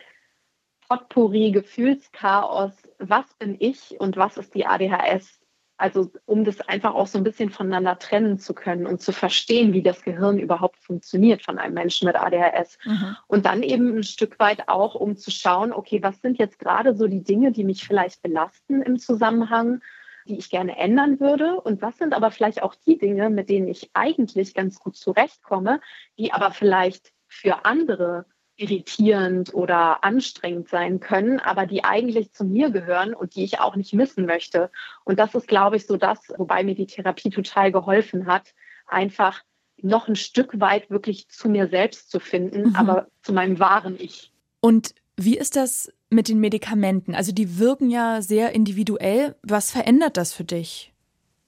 Potpourri, 0.90 1.52
Gefühlschaos, 1.52 2.74
was 3.00 3.34
bin 3.36 3.56
ich 3.58 3.98
und 4.02 4.18
was 4.18 4.36
ist 4.36 4.54
die 4.54 4.66
ADHS? 4.66 5.40
Also 5.84 6.10
um 6.26 6.46
das 6.46 6.62
einfach 6.62 6.96
auch 6.96 7.08
so 7.08 7.18
ein 7.18 7.26
bisschen 7.26 7.50
voneinander 7.50 8.00
trennen 8.00 8.40
zu 8.40 8.54
können 8.54 8.88
und 8.88 9.02
zu 9.02 9.12
verstehen, 9.12 9.74
wie 9.74 9.84
das 9.84 10.02
Gehirn 10.02 10.40
überhaupt 10.40 10.82
funktioniert 10.82 11.44
von 11.44 11.60
einem 11.60 11.74
Menschen 11.74 12.06
mit 12.06 12.16
ADHS. 12.16 12.78
Mhm. 12.86 13.18
Und 13.28 13.46
dann 13.46 13.64
eben 13.64 13.98
ein 13.98 14.04
Stück 14.04 14.40
weit 14.40 14.70
auch, 14.70 14.96
um 14.96 15.18
zu 15.18 15.30
schauen, 15.30 15.74
okay, 15.74 16.02
was 16.02 16.22
sind 16.22 16.38
jetzt 16.38 16.58
gerade 16.58 16.96
so 16.96 17.08
die 17.08 17.22
Dinge, 17.22 17.52
die 17.52 17.66
mich 17.66 17.86
vielleicht 17.86 18.22
belasten 18.22 18.82
im 18.82 18.98
Zusammenhang, 18.98 19.82
die 20.26 20.38
ich 20.38 20.50
gerne 20.50 20.78
ändern 20.78 21.20
würde? 21.20 21.60
Und 21.60 21.82
was 21.82 21.98
sind 21.98 22.14
aber 22.14 22.32
vielleicht 22.32 22.64
auch 22.64 22.76
die 22.76 22.98
Dinge, 22.98 23.30
mit 23.30 23.50
denen 23.50 23.68
ich 23.68 23.90
eigentlich 23.92 24.54
ganz 24.54 24.80
gut 24.80 24.96
zurechtkomme, 24.96 25.82
die 26.18 26.32
aber 26.32 26.52
vielleicht 26.52 27.12
für 27.28 27.66
andere 27.66 28.26
irritierend 28.56 29.54
oder 29.54 30.04
anstrengend 30.04 30.70
sein 30.70 31.00
können, 31.00 31.40
aber 31.40 31.66
die 31.66 31.84
eigentlich 31.84 32.32
zu 32.32 32.46
mir 32.46 32.70
gehören 32.70 33.14
und 33.14 33.36
die 33.36 33.44
ich 33.44 33.60
auch 33.60 33.76
nicht 33.76 33.94
missen 33.94 34.26
möchte. 34.26 34.70
Und 35.04 35.20
das 35.20 35.34
ist, 35.34 35.48
glaube 35.48 35.78
ich, 35.78 35.88
so 35.88 35.98
das, 35.98 36.20
wobei 36.38 36.64
mir 36.64 36.76
die 36.76 36.86
Therapie 36.86 37.30
total 37.30 37.72
geholfen 37.72 38.28
hat, 38.28 38.54
einfach 38.88 39.42
noch 39.82 40.08
ein 40.08 40.16
Stück 40.16 40.60
weit 40.60 40.90
wirklich 40.90 41.28
zu 41.30 41.50
mir 41.50 41.68
selbst 41.68 42.12
zu 42.12 42.20
finden, 42.20 42.70
mhm. 42.70 42.76
aber 42.76 43.08
zu 43.22 43.34
meinem 43.34 43.60
wahren 43.60 43.96
Ich. 44.00 44.32
Und 44.60 44.94
wie 45.18 45.38
ist 45.38 45.56
das 45.56 45.92
mit 46.10 46.28
den 46.28 46.40
Medikamenten? 46.40 47.16
Also 47.16 47.32
die 47.32 47.60
wirken 47.60 47.90
ja 47.90 48.22
sehr 48.22 48.54
individuell. 48.54 49.36
Was 49.44 49.72
verändert 49.72 50.18
das 50.18 50.34
für 50.34 50.44
dich? 50.44 50.94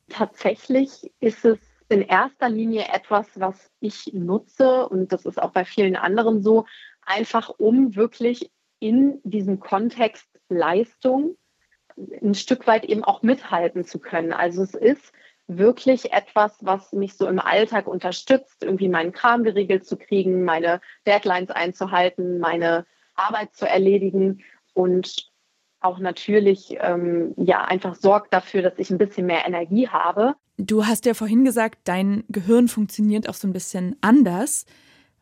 Tatsächlich 0.09 1.11
ist 1.19 1.45
es 1.45 1.57
in 1.89 2.01
erster 2.01 2.49
Linie 2.49 2.85
etwas, 2.93 3.27
was 3.35 3.71
ich 3.79 4.11
nutze 4.13 4.87
und 4.89 5.11
das 5.11 5.25
ist 5.25 5.41
auch 5.41 5.51
bei 5.51 5.65
vielen 5.65 5.95
anderen 5.95 6.41
so, 6.41 6.65
einfach 7.05 7.49
um 7.49 7.95
wirklich 7.95 8.51
in 8.79 9.19
diesem 9.23 9.59
Kontext 9.59 10.27
Leistung 10.49 11.37
ein 12.21 12.35
Stück 12.35 12.67
weit 12.67 12.85
eben 12.85 13.03
auch 13.03 13.23
mithalten 13.23 13.85
zu 13.85 13.99
können. 13.99 14.33
Also 14.33 14.63
es 14.63 14.73
ist 14.73 15.13
wirklich 15.47 16.11
etwas, 16.11 16.57
was 16.61 16.91
mich 16.91 17.13
so 17.15 17.27
im 17.27 17.39
Alltag 17.39 17.87
unterstützt, 17.87 18.63
irgendwie 18.63 18.89
meinen 18.89 19.11
Kram 19.11 19.43
geregelt 19.43 19.85
zu 19.85 19.95
kriegen, 19.97 20.43
meine 20.43 20.81
Deadlines 21.05 21.51
einzuhalten, 21.51 22.39
meine 22.39 22.85
Arbeit 23.15 23.53
zu 23.53 23.67
erledigen 23.67 24.43
und 24.73 25.31
auch 25.79 25.99
natürlich 25.99 26.75
ähm, 26.79 27.33
ja 27.37 27.63
einfach 27.63 27.95
sorgt 27.95 28.33
dafür, 28.33 28.63
dass 28.63 28.77
ich 28.77 28.89
ein 28.89 28.97
bisschen 28.97 29.27
mehr 29.27 29.45
Energie 29.45 29.87
habe. 29.87 30.35
Du 30.57 30.85
hast 30.85 31.05
ja 31.05 31.13
vorhin 31.13 31.45
gesagt, 31.45 31.79
dein 31.83 32.23
Gehirn 32.29 32.67
funktioniert 32.67 33.29
auch 33.29 33.35
so 33.35 33.47
ein 33.47 33.53
bisschen 33.53 33.95
anders. 34.01 34.65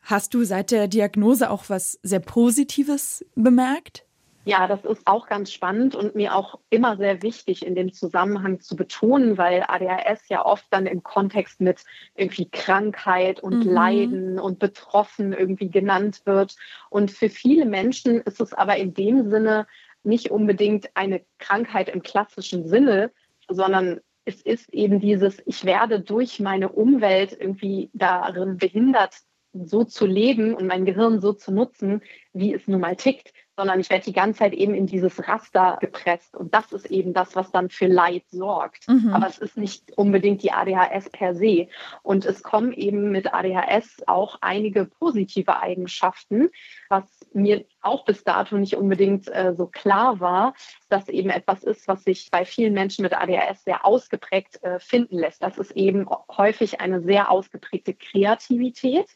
Hast 0.03 0.33
du 0.33 0.43
seit 0.43 0.72
der 0.72 0.88
Diagnose 0.88 1.50
auch 1.50 1.69
was 1.69 2.00
sehr 2.03 2.19
Positives 2.19 3.25
bemerkt? 3.36 4.05
Ja, 4.45 4.67
das 4.67 4.83
ist 4.83 5.07
auch 5.07 5.27
ganz 5.27 5.53
spannend 5.53 5.95
und 5.95 6.15
mir 6.15 6.36
auch 6.36 6.60
immer 6.69 6.98
sehr 6.98 7.22
wichtig 7.24 7.65
in 7.65 7.75
dem 7.75 7.93
Zusammenhang 7.93 8.60
zu 8.60 8.75
betonen, 8.75 9.38
weil 9.38 9.63
ADHS 9.65 10.27
ja 10.27 10.45
oft 10.45 10.65
dann 10.69 10.86
im 10.86 11.01
Kontext 11.01 11.62
mit 11.62 11.83
irgendwie 12.15 12.50
Krankheit 12.50 13.39
und 13.39 13.65
mhm. 13.65 13.72
Leiden 13.72 14.39
und 14.39 14.60
Betroffen 14.60 15.31
irgendwie 15.31 15.69
genannt 15.69 16.24
wird. 16.25 16.57
Und 16.89 17.10
für 17.10 17.29
viele 17.29 17.65
Menschen 17.65 18.19
ist 18.19 18.41
es 18.41 18.53
aber 18.53 18.75
in 18.75 18.93
dem 18.93 19.29
Sinne 19.29 19.65
nicht 20.03 20.29
unbedingt 20.29 20.89
eine 20.95 21.22
Krankheit 21.39 21.88
im 21.88 22.03
klassischen 22.03 22.67
Sinne, 22.67 23.12
sondern 23.48 24.01
es 24.25 24.41
ist 24.41 24.74
eben 24.74 25.00
dieses, 25.00 25.41
ich 25.45 25.63
werde 25.63 26.01
durch 26.01 26.41
meine 26.41 26.67
Umwelt 26.67 27.38
irgendwie 27.39 27.89
darin 27.93 28.57
behindert, 28.57 29.22
so 29.53 29.83
zu 29.83 30.05
leben 30.05 30.55
und 30.55 30.67
mein 30.67 30.86
Gehirn 30.86 31.22
so 31.22 31.33
zu 31.33 31.51
nutzen, 31.51 32.01
wie 32.33 32.53
es 32.53 32.67
nun 32.67 32.81
mal 32.81 32.95
tickt, 32.95 33.33
sondern 33.55 33.79
ich 33.79 33.89
werde 33.89 34.05
die 34.05 34.13
ganze 34.13 34.39
Zeit 34.39 34.53
eben 34.53 34.74
in 34.74 34.88
dieses 34.88 35.27
Raster 35.27 35.77
gepresst. 35.79 36.36
Und 36.36 36.55
das 36.55 36.72
ist 36.72 36.88
eben 36.88 37.13
das, 37.13 37.36
was 37.36 37.51
dann 37.51 37.69
für 37.69 37.86
Leid 37.86 38.24
sorgt. 38.31 38.88
Mhm. 38.88 39.13
Aber 39.13 39.27
es 39.27 39.38
ist 39.38 39.57
nicht 39.57 39.95
unbedingt 39.95 40.41
die 40.41 40.51
ADHS 40.51 41.12
per 41.12 41.36
se. 41.36 41.67
Und 42.01 42.25
es 42.25 42.41
kommen 42.41 42.74
eben 42.74 43.12
mit 43.12 43.31
ADHS 43.31 44.07
auch 44.07 44.38
einige 44.41 44.86
positive 44.86 45.62
Eigenschaften, 45.62 46.50
was 46.89 47.03
mir 47.33 47.65
auch 47.81 48.05
bis 48.05 48.24
dato 48.24 48.57
nicht 48.57 48.75
unbedingt 48.75 49.27
äh, 49.27 49.53
so 49.55 49.67
klar 49.67 50.19
war, 50.19 50.55
dass 50.89 51.07
eben 51.10 51.29
etwas 51.29 51.63
ist, 51.63 51.88
was 51.88 52.03
sich 52.03 52.31
bei 52.31 52.45
vielen 52.45 52.74
Menschen 52.74 53.03
mit 53.03 53.13
ADHS 53.13 53.63
sehr 53.63 53.86
ausgeprägt 53.86 54.63
äh, 54.63 54.79
finden 54.79 55.19
lässt. 55.19 55.43
Das 55.43 55.60
ist 55.60 55.72
eben 55.72 56.07
häufig 56.36 56.81
eine 56.81 57.01
sehr 57.01 57.29
ausgeprägte 57.29 57.93
Kreativität 57.93 59.07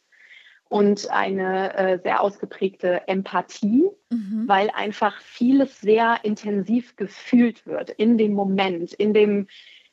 und 0.70 1.10
eine 1.10 1.76
äh, 1.76 2.00
sehr 2.02 2.22
ausgeprägte 2.22 3.08
Empathie, 3.08 3.90
mhm. 4.10 4.44
weil 4.48 4.70
einfach 4.72 5.20
vieles 5.22 5.80
sehr 5.80 6.20
intensiv 6.24 6.96
gefühlt 6.96 7.66
wird 7.66 7.90
in 7.92 8.18
dem 8.18 8.34
Moment, 8.34 8.94
in 8.94 9.14
dem 9.14 9.48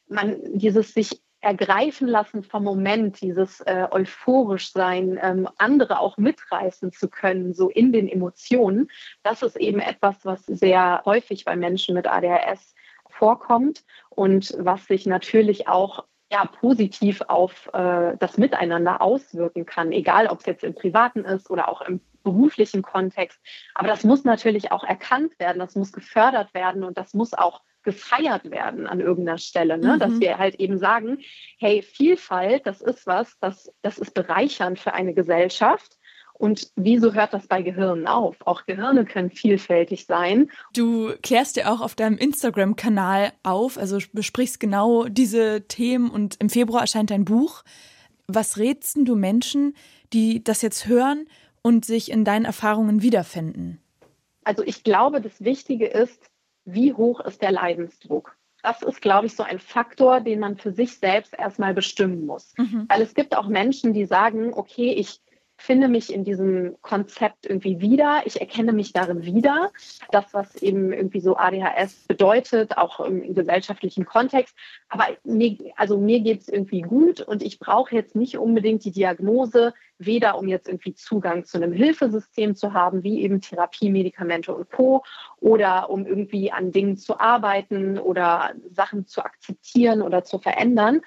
man 0.08 0.38
dieses 0.54 0.94
sich 0.94 1.20
ergreifen 1.44 2.08
lassen 2.08 2.42
vom 2.42 2.64
Moment, 2.64 3.20
dieses 3.20 3.60
äh, 3.60 3.86
euphorisch 3.90 4.72
sein, 4.72 5.18
ähm, 5.22 5.48
andere 5.58 6.00
auch 6.00 6.16
mitreißen 6.16 6.90
zu 6.90 7.08
können, 7.08 7.52
so 7.52 7.68
in 7.68 7.92
den 7.92 8.08
Emotionen, 8.08 8.90
das 9.22 9.42
ist 9.42 9.56
eben 9.56 9.78
etwas, 9.78 10.24
was 10.24 10.44
sehr 10.46 11.02
häufig 11.04 11.44
bei 11.44 11.54
Menschen 11.54 11.94
mit 11.94 12.06
ADHS 12.06 12.74
vorkommt 13.10 13.84
und 14.08 14.54
was 14.58 14.86
sich 14.86 15.06
natürlich 15.06 15.68
auch 15.68 16.04
ja, 16.34 16.46
positiv 16.46 17.22
auf 17.28 17.70
äh, 17.72 18.16
das 18.18 18.38
Miteinander 18.38 19.00
auswirken 19.00 19.66
kann, 19.66 19.92
egal 19.92 20.26
ob 20.26 20.40
es 20.40 20.46
jetzt 20.46 20.64
im 20.64 20.74
privaten 20.74 21.24
ist 21.24 21.48
oder 21.48 21.68
auch 21.68 21.80
im 21.82 22.00
beruflichen 22.24 22.82
Kontext. 22.82 23.38
Aber 23.72 23.86
das 23.86 24.02
muss 24.02 24.24
natürlich 24.24 24.72
auch 24.72 24.82
erkannt 24.82 25.38
werden, 25.38 25.60
das 25.60 25.76
muss 25.76 25.92
gefördert 25.92 26.52
werden 26.52 26.82
und 26.82 26.98
das 26.98 27.14
muss 27.14 27.34
auch 27.34 27.62
gefeiert 27.84 28.50
werden 28.50 28.88
an 28.88 28.98
irgendeiner 28.98 29.38
Stelle, 29.38 29.78
ne? 29.78 29.94
Mhm. 29.94 29.98
dass 30.00 30.18
wir 30.18 30.38
halt 30.38 30.56
eben 30.56 30.76
sagen, 30.76 31.18
hey, 31.58 31.82
Vielfalt, 31.82 32.66
das 32.66 32.80
ist 32.80 33.06
was, 33.06 33.38
das, 33.38 33.72
das 33.82 33.98
ist 33.98 34.12
bereichernd 34.12 34.80
für 34.80 34.92
eine 34.92 35.14
Gesellschaft 35.14 35.98
und 36.44 36.70
wieso 36.76 37.14
hört 37.14 37.32
das 37.32 37.46
bei 37.46 37.62
Gehirnen 37.62 38.06
auf? 38.06 38.36
Auch 38.46 38.66
Gehirne 38.66 39.06
können 39.06 39.30
vielfältig 39.30 40.04
sein. 40.04 40.50
Du 40.74 41.14
klärst 41.22 41.56
ja 41.56 41.72
auch 41.72 41.80
auf 41.80 41.94
deinem 41.94 42.18
Instagram-Kanal 42.18 43.32
auf, 43.42 43.78
also 43.78 43.96
besprichst 44.12 44.60
genau 44.60 45.04
diese 45.04 45.62
Themen 45.62 46.10
und 46.10 46.36
im 46.40 46.50
Februar 46.50 46.82
erscheint 46.82 47.10
dein 47.10 47.24
Buch. 47.24 47.62
Was 48.26 48.58
rätst 48.58 48.98
du 49.00 49.16
Menschen, 49.16 49.74
die 50.12 50.44
das 50.44 50.60
jetzt 50.60 50.86
hören 50.86 51.28
und 51.62 51.86
sich 51.86 52.10
in 52.10 52.26
deinen 52.26 52.44
Erfahrungen 52.44 53.00
wiederfinden? 53.00 53.80
Also 54.44 54.62
ich 54.64 54.84
glaube, 54.84 55.22
das 55.22 55.42
Wichtige 55.42 55.86
ist, 55.86 56.20
wie 56.66 56.92
hoch 56.92 57.20
ist 57.20 57.40
der 57.40 57.52
Leidensdruck? 57.52 58.36
Das 58.62 58.82
ist, 58.82 59.00
glaube 59.00 59.28
ich, 59.28 59.34
so 59.34 59.44
ein 59.44 59.60
Faktor, 59.60 60.20
den 60.20 60.40
man 60.40 60.58
für 60.58 60.72
sich 60.72 60.98
selbst 60.98 61.32
erstmal 61.32 61.72
bestimmen 61.72 62.26
muss. 62.26 62.52
Mhm. 62.58 62.84
Weil 62.90 63.00
es 63.00 63.14
gibt 63.14 63.34
auch 63.34 63.48
Menschen, 63.48 63.94
die 63.94 64.04
sagen, 64.04 64.52
okay, 64.52 64.92
ich 64.92 65.22
finde 65.56 65.88
mich 65.88 66.12
in 66.12 66.24
diesem 66.24 66.76
Konzept 66.82 67.46
irgendwie 67.46 67.80
wieder. 67.80 68.22
Ich 68.24 68.40
erkenne 68.40 68.72
mich 68.72 68.92
darin 68.92 69.24
wieder. 69.24 69.70
Das, 70.10 70.34
was 70.34 70.56
eben 70.56 70.92
irgendwie 70.92 71.20
so 71.20 71.36
ADHS 71.36 72.06
bedeutet, 72.06 72.76
auch 72.76 73.00
im 73.00 73.34
gesellschaftlichen 73.34 74.04
Kontext. 74.04 74.54
Aber 74.88 75.06
mir, 75.24 75.56
also 75.76 75.98
mir 75.98 76.20
geht 76.20 76.42
es 76.42 76.48
irgendwie 76.48 76.82
gut 76.82 77.20
und 77.20 77.42
ich 77.42 77.58
brauche 77.58 77.94
jetzt 77.94 78.16
nicht 78.16 78.36
unbedingt 78.36 78.84
die 78.84 78.92
Diagnose, 78.92 79.74
weder 79.98 80.38
um 80.38 80.48
jetzt 80.48 80.68
irgendwie 80.68 80.94
Zugang 80.94 81.44
zu 81.44 81.56
einem 81.56 81.72
Hilfesystem 81.72 82.56
zu 82.56 82.72
haben, 82.72 83.02
wie 83.02 83.22
eben 83.22 83.40
Therapie, 83.40 83.90
Medikamente 83.90 84.54
und 84.54 84.70
Co. 84.70 85.04
oder 85.40 85.88
um 85.88 86.06
irgendwie 86.06 86.50
an 86.52 86.72
Dingen 86.72 86.96
zu 86.96 87.20
arbeiten 87.20 87.98
oder 87.98 88.52
Sachen 88.72 89.06
zu 89.06 89.24
akzeptieren 89.24 90.02
oder 90.02 90.24
zu 90.24 90.38
verändern, 90.38 91.00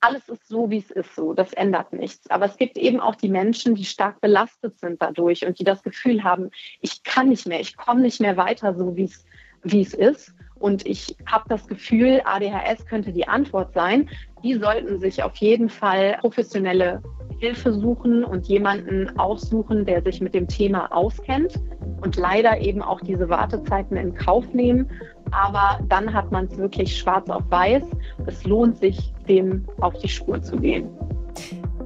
alles 0.00 0.28
ist 0.28 0.46
so, 0.48 0.70
wie 0.70 0.78
es 0.78 0.90
ist, 0.90 1.14
so. 1.14 1.32
Das 1.32 1.52
ändert 1.52 1.92
nichts. 1.92 2.30
Aber 2.30 2.46
es 2.46 2.56
gibt 2.56 2.76
eben 2.76 3.00
auch 3.00 3.14
die 3.14 3.28
Menschen, 3.28 3.74
die 3.74 3.84
stark 3.84 4.20
belastet 4.20 4.78
sind 4.78 5.00
dadurch 5.02 5.46
und 5.46 5.58
die 5.58 5.64
das 5.64 5.82
Gefühl 5.82 6.22
haben, 6.22 6.50
ich 6.80 7.02
kann 7.02 7.28
nicht 7.28 7.46
mehr, 7.46 7.60
ich 7.60 7.76
komme 7.76 8.02
nicht 8.02 8.20
mehr 8.20 8.36
weiter, 8.36 8.74
so 8.74 8.96
wie 8.96 9.04
es, 9.04 9.24
wie 9.62 9.80
es 9.80 9.94
ist. 9.94 10.34
Und 10.58 10.86
ich 10.86 11.16
habe 11.26 11.44
das 11.48 11.66
Gefühl, 11.66 12.20
ADHS 12.24 12.86
könnte 12.86 13.12
die 13.12 13.28
Antwort 13.28 13.72
sein. 13.74 14.08
Die 14.42 14.54
sollten 14.54 14.98
sich 14.98 15.22
auf 15.22 15.36
jeden 15.36 15.68
Fall 15.68 16.16
professionelle 16.20 17.02
Hilfe 17.38 17.72
suchen 17.72 18.24
und 18.24 18.46
jemanden 18.46 19.18
aussuchen, 19.18 19.84
der 19.84 20.02
sich 20.02 20.20
mit 20.20 20.34
dem 20.34 20.48
Thema 20.48 20.90
auskennt 20.92 21.60
und 22.00 22.16
leider 22.16 22.58
eben 22.60 22.80
auch 22.80 23.00
diese 23.00 23.28
Wartezeiten 23.28 23.96
in 23.96 24.14
Kauf 24.14 24.46
nehmen 24.54 24.88
aber 25.30 25.80
dann 25.88 26.12
hat 26.12 26.30
man 26.32 26.46
es 26.46 26.56
wirklich 26.56 26.96
schwarz 26.96 27.28
auf 27.28 27.42
weiß. 27.50 27.82
Es 28.26 28.44
lohnt 28.44 28.78
sich, 28.78 29.12
dem 29.28 29.66
auf 29.80 29.94
die 29.98 30.08
Spur 30.08 30.40
zu 30.42 30.56
gehen. 30.56 30.88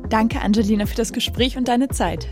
Danke, 0.08 0.40
Angelina, 0.40 0.86
für 0.86 0.96
das 0.96 1.12
Gespräch 1.12 1.56
und 1.56 1.68
deine 1.68 1.88
Zeit. 1.88 2.28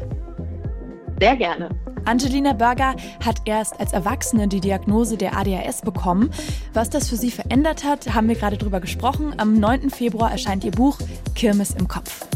Sehr 1.21 1.37
gerne. 1.37 1.69
Angelina 2.09 2.55
Berger 2.55 2.97
hat 3.23 3.43
erst 3.45 3.79
als 3.81 3.93
Erwachsene 3.93 4.49
die 4.49 4.61
Diagnose 4.61 5.19
der 5.19 5.37
ADHS 5.37 5.83
bekommen. 5.83 6.31
Was 6.73 6.89
das 6.89 7.11
für 7.11 7.17
sie 7.17 7.31
verändert 7.31 7.85
hat, 7.85 8.15
haben 8.15 8.29
wir 8.29 8.35
gerade 8.35 8.57
drüber 8.57 8.81
gesprochen. 8.81 9.35
Am 9.37 9.61
9. 9.61 9.91
Februar 9.91 10.33
erscheint 10.33 10.65
ihr 10.65 10.71
Buch 10.71 10.99
Kirmes 11.35 11.73
im 11.73 11.87
Kopf. 11.87 12.27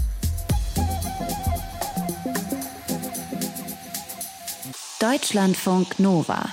Deutschlandfunk 5.01 5.99
Nova 5.99 6.45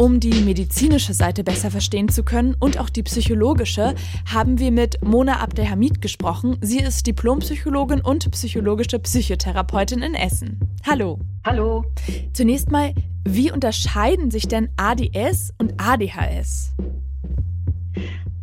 Um 0.00 0.20
die 0.20 0.42
medizinische 0.42 1.12
Seite 1.12 1.42
besser 1.42 1.72
verstehen 1.72 2.08
zu 2.08 2.22
können 2.22 2.54
und 2.60 2.78
auch 2.78 2.88
die 2.88 3.02
psychologische, 3.02 3.96
haben 4.32 4.60
wir 4.60 4.70
mit 4.70 5.04
Mona 5.04 5.40
Abdelhamid 5.40 6.00
gesprochen. 6.00 6.56
Sie 6.60 6.78
ist 6.78 7.04
Diplompsychologin 7.08 8.00
und 8.00 8.30
psychologische 8.30 9.00
Psychotherapeutin 9.00 10.02
in 10.02 10.14
Essen. 10.14 10.60
Hallo. 10.86 11.18
Hallo. 11.44 11.84
Zunächst 12.32 12.70
mal, 12.70 12.94
wie 13.24 13.50
unterscheiden 13.50 14.30
sich 14.30 14.46
denn 14.46 14.68
ADS 14.76 15.52
und 15.58 15.74
ADHS? 15.78 16.76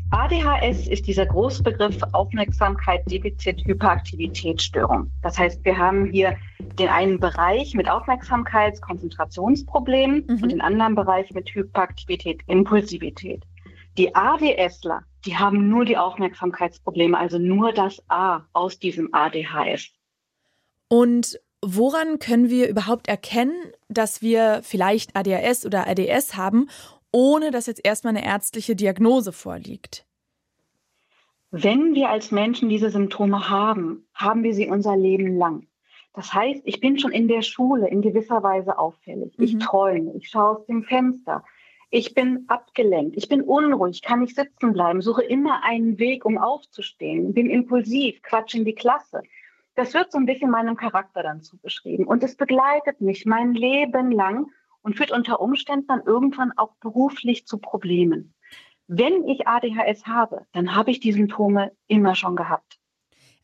ADHS 0.10 0.90
ist 0.90 1.08
dieser 1.08 1.26
Großbegriff 1.26 2.00
Aufmerksamkeit, 2.12 3.10
Defizit, 3.10 3.66
Hyperaktivitätsstörung. 3.66 5.10
Das 5.22 5.40
heißt, 5.40 5.64
wir 5.64 5.78
haben 5.78 6.12
hier 6.12 6.36
den 6.80 6.90
einen 6.90 7.20
Bereich 7.20 7.74
mit 7.74 7.90
Aufmerksamkeits-, 7.90 8.82
Konzentrationsproblemen 8.82 10.26
mhm. 10.28 10.44
und 10.44 10.52
den 10.52 10.62
anderen 10.62 10.96
Bereich 10.96 11.32
mit 11.32 11.54
Hyperaktivität, 11.54 12.42
Impulsivität. 12.48 13.44
Die 13.98 14.14
ADSler, 14.14 15.04
die 15.26 15.38
haben 15.38 15.70
nur 15.70 15.86
die 15.86 15.98
Aufmerksamkeitsprobleme, 15.98 17.18
also 17.18 17.40
nur 17.40 17.72
das 17.72 18.04
A 18.10 18.42
aus 18.54 18.78
diesem 18.80 19.14
ADHS. 19.14 19.92
Und 20.90 21.40
woran 21.62 22.20
können 22.20 22.50
wir 22.50 22.68
überhaupt 22.70 23.08
erkennen, 23.08 23.56
dass 23.88 24.22
wir 24.22 24.62
vielleicht 24.64 25.16
ADHS 25.16 25.66
oder 25.66 25.88
ADS 25.88 26.36
haben 26.36 26.68
ohne 27.16 27.50
dass 27.50 27.66
jetzt 27.68 27.80
erstmal 27.86 28.16
eine 28.16 28.26
ärztliche 28.26 28.76
Diagnose 28.76 29.32
vorliegt? 29.32 30.06
Wenn 31.50 31.96
wir 31.96 32.10
als 32.10 32.32
Menschen 32.32 32.68
diese 32.68 32.90
Symptome 32.90 33.50
haben, 33.50 34.06
haben 34.14 34.44
wir 34.44 34.54
sie 34.54 34.68
unser 34.68 34.98
Leben 34.98 35.38
lang. 35.38 35.66
Das 36.16 36.34
heißt, 36.34 36.62
ich 36.64 36.80
bin 36.80 36.98
schon 36.98 37.12
in 37.12 37.28
der 37.28 37.42
Schule 37.42 37.90
in 37.90 38.02
gewisser 38.02 38.42
Weise 38.42 38.80
auffällig. 38.80 39.38
Mhm. 39.38 39.44
Ich 39.44 39.58
träume, 39.58 40.14
ich 40.16 40.30
schaue 40.30 40.58
aus 40.58 40.66
dem 40.66 40.84
Fenster, 40.84 41.44
ich 41.92 42.14
bin 42.14 42.46
abgelenkt, 42.48 43.16
ich 43.18 43.28
bin 43.28 43.42
unruhig, 43.42 44.02
kann 44.02 44.22
nicht 44.22 44.36
sitzen 44.36 44.74
bleiben, 44.74 45.02
suche 45.02 45.24
immer 45.24 45.64
einen 45.64 46.00
Weg, 46.00 46.26
um 46.26 46.38
aufzustehen, 46.38 47.34
bin 47.34 47.50
impulsiv, 47.50 48.22
quatsch 48.22 48.56
in 48.56 48.66
die 48.66 48.76
Klasse. 48.76 49.22
Das 49.76 49.94
wird 49.94 50.12
so 50.12 50.18
ein 50.18 50.26
bisschen 50.26 50.50
meinem 50.50 50.78
Charakter 50.78 51.22
dann 51.22 51.42
zugeschrieben. 51.42 52.08
Und 52.08 52.24
es 52.24 52.36
begleitet 52.36 53.02
mich 53.02 53.26
mein 53.26 53.54
Leben 53.54 54.12
lang 54.12 54.48
und 54.82 54.96
führt 54.96 55.12
unter 55.12 55.42
Umständen 55.42 55.88
dann 55.88 56.04
irgendwann 56.06 56.54
auch 56.58 56.76
beruflich 56.80 57.46
zu 57.46 57.58
Problemen. 57.58 58.34
Wenn 58.88 59.28
ich 59.28 59.48
ADHS 59.48 60.06
habe, 60.06 60.46
dann 60.54 60.76
habe 60.76 60.92
ich 60.92 61.02
die 61.02 61.12
Symptome 61.12 61.72
immer 61.88 62.16
schon 62.16 62.36
gehabt. 62.36 62.80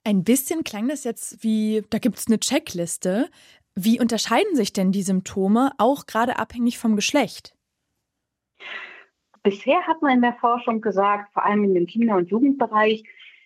Ein 0.04 0.24
bisschen 0.24 0.64
klang 0.64 0.88
das 0.88 1.04
jetzt 1.04 1.44
wie, 1.44 1.84
da 1.90 2.00
gibt 2.00 2.18
es 2.18 2.28
eine 2.28 2.40
Checkliste. 2.40 3.30
Wie 3.76 4.00
unterscheiden 4.00 4.56
sich 4.56 4.74
denn 4.74 4.92
die 4.92 5.04
Symptome, 5.04 5.72
auch 5.78 6.06
gerade 6.06 6.40
abhängig 6.40 6.78
vom 6.78 6.96
Geschlecht? 6.96 7.56
Bisher 9.44 9.88
hat 9.88 10.02
man 10.02 10.16
in 10.16 10.22
der 10.22 10.34
Forschung 10.34 10.82
gesagt, 10.82 11.34
vor 11.34 11.46
allem 11.46 11.64
in 11.64 11.74
dem 11.74 11.88
Kinder- 11.88 12.16
und 12.16 12.30
Jugendbereich, 12.30 13.04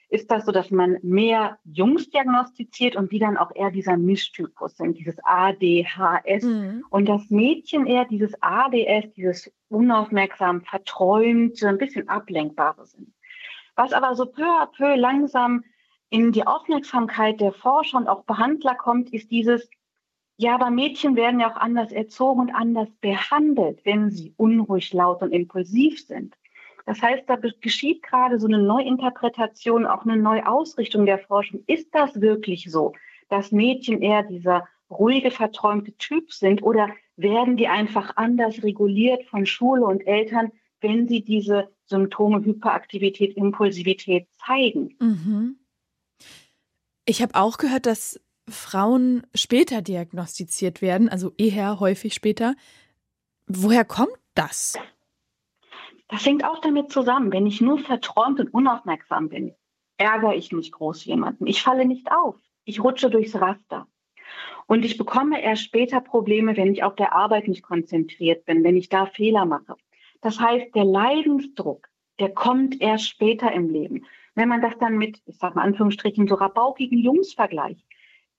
ist 0.09 0.31
das 0.31 0.45
so, 0.45 0.51
dass 0.51 0.71
man 0.71 0.97
mehr 1.01 1.57
Jungs 1.65 2.09
diagnostiziert 2.09 2.95
und 2.95 3.11
die 3.11 3.19
dann 3.19 3.37
auch 3.37 3.53
eher 3.55 3.71
dieser 3.71 3.97
Mischtypus 3.97 4.77
sind, 4.77 4.97
dieses 4.97 5.17
ADHS. 5.23 6.43
Mhm. 6.43 6.85
Und 6.89 7.09
das 7.09 7.29
Mädchen 7.29 7.85
eher 7.85 8.05
dieses 8.05 8.33
ADS, 8.41 9.13
dieses 9.15 9.51
unaufmerksam, 9.69 10.61
verträumte, 10.61 11.67
ein 11.67 11.77
bisschen 11.77 12.07
ablenkbare 12.07 12.85
sind. 12.85 13.13
Was 13.75 13.93
aber 13.93 14.15
so 14.15 14.25
peu 14.25 14.43
à 14.43 14.67
peu 14.67 14.95
langsam 14.95 15.63
in 16.15 16.31
die 16.31 16.47
Aufmerksamkeit 16.47 17.41
der 17.41 17.51
Forscher 17.51 17.97
und 17.97 18.07
auch 18.07 18.23
Behandler 18.23 18.73
kommt, 18.73 19.11
ist 19.13 19.31
dieses, 19.31 19.69
ja, 20.37 20.55
aber 20.55 20.69
Mädchen 20.69 21.17
werden 21.17 21.41
ja 21.41 21.51
auch 21.51 21.57
anders 21.57 21.91
erzogen 21.91 22.39
und 22.39 22.51
anders 22.51 22.87
behandelt, 23.01 23.81
wenn 23.83 24.09
sie 24.11 24.33
unruhig, 24.37 24.93
laut 24.93 25.21
und 25.21 25.33
impulsiv 25.33 26.01
sind. 26.07 26.33
Das 26.85 27.01
heißt, 27.01 27.23
da 27.27 27.35
geschieht 27.35 28.01
gerade 28.01 28.39
so 28.39 28.47
eine 28.47 28.59
Neuinterpretation, 28.59 29.85
auch 29.85 30.05
eine 30.05 30.15
Neuausrichtung 30.15 31.05
der 31.05 31.19
Forschung. 31.19 31.65
Ist 31.67 31.93
das 31.93 32.21
wirklich 32.21 32.71
so, 32.71 32.93
dass 33.27 33.51
Mädchen 33.51 34.01
eher 34.01 34.23
dieser 34.23 34.69
ruhige, 34.89 35.31
verträumte 35.31 35.97
Typ 35.97 36.31
sind 36.31 36.63
oder 36.63 36.91
werden 37.17 37.57
die 37.57 37.67
einfach 37.67 38.15
anders 38.15 38.63
reguliert 38.63 39.25
von 39.25 39.45
Schule 39.45 39.83
und 39.83 40.07
Eltern, 40.07 40.53
wenn 40.79 41.09
sie 41.09 41.25
diese 41.25 41.71
Symptome 41.83 42.45
Hyperaktivität, 42.45 43.35
Impulsivität 43.35 44.29
zeigen? 44.37 44.95
Mhm. 45.01 45.57
Ich 47.05 47.21
habe 47.21 47.35
auch 47.35 47.57
gehört, 47.57 47.85
dass 47.85 48.19
Frauen 48.49 49.25
später 49.33 49.81
diagnostiziert 49.81 50.81
werden, 50.81 51.07
also 51.07 51.31
eher 51.37 51.79
häufig 51.79 52.13
später. 52.13 52.55
Woher 53.47 53.85
kommt 53.85 54.17
das? 54.33 54.77
Das 56.07 56.25
hängt 56.25 56.43
auch 56.43 56.59
damit 56.61 56.91
zusammen. 56.91 57.31
Wenn 57.31 57.47
ich 57.47 57.61
nur 57.61 57.79
verträumt 57.79 58.39
und 58.39 58.53
unaufmerksam 58.53 59.29
bin, 59.29 59.53
ärgere 59.97 60.35
ich 60.35 60.51
nicht 60.51 60.71
groß 60.71 61.05
jemanden. 61.05 61.47
Ich 61.47 61.61
falle 61.61 61.85
nicht 61.85 62.11
auf. 62.11 62.35
Ich 62.63 62.83
rutsche 62.83 63.09
durchs 63.09 63.35
Raster. 63.35 63.87
Und 64.67 64.83
ich 64.83 64.97
bekomme 64.97 65.41
erst 65.41 65.63
später 65.63 66.01
Probleme, 66.01 66.57
wenn 66.57 66.73
ich 66.73 66.83
auf 66.83 66.95
der 66.95 67.13
Arbeit 67.13 67.47
nicht 67.47 67.61
konzentriert 67.61 68.45
bin, 68.45 68.63
wenn 68.63 68.77
ich 68.77 68.89
da 68.89 69.05
Fehler 69.05 69.45
mache. 69.45 69.75
Das 70.21 70.39
heißt, 70.39 70.73
der 70.73 70.85
Leidensdruck, 70.85 71.87
der 72.19 72.33
kommt 72.33 72.81
erst 72.81 73.07
später 73.07 73.51
im 73.51 73.69
Leben. 73.69 74.05
Wenn 74.35 74.49
man 74.49 74.61
das 74.61 74.73
dann 74.79 74.97
mit, 74.97 75.21
ich 75.25 75.37
sage 75.37 75.55
mal 75.55 75.63
Anführungsstrichen, 75.63 76.27
so 76.27 76.35
rabaukigen 76.35 76.99
Jungs 76.99 77.33
vergleicht, 77.33 77.85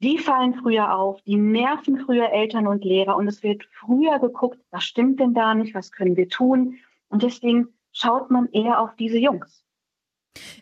die 0.03 0.19
fallen 0.19 0.55
früher 0.55 0.95
auf, 0.95 1.23
die 1.23 1.37
nerven 1.37 1.99
früher 1.99 2.31
Eltern 2.31 2.67
und 2.67 2.85
Lehrer 2.85 3.17
und 3.17 3.29
es 3.29 3.43
wird 3.43 3.67
früher 3.81 4.19
geguckt, 4.19 4.59
was 4.71 4.85
stimmt 4.85 5.21
denn 5.21 5.33
da 5.33 5.55
nicht, 5.55 5.75
was 5.75 5.91
können 5.91 6.17
wir 6.17 6.29
tun? 6.29 6.79
Und 7.09 7.23
deswegen 7.23 7.69
schaut 7.93 8.31
man 8.31 8.51
eher 8.53 8.81
auf 8.81 8.95
diese 8.97 9.19
Jungs. 9.19 9.65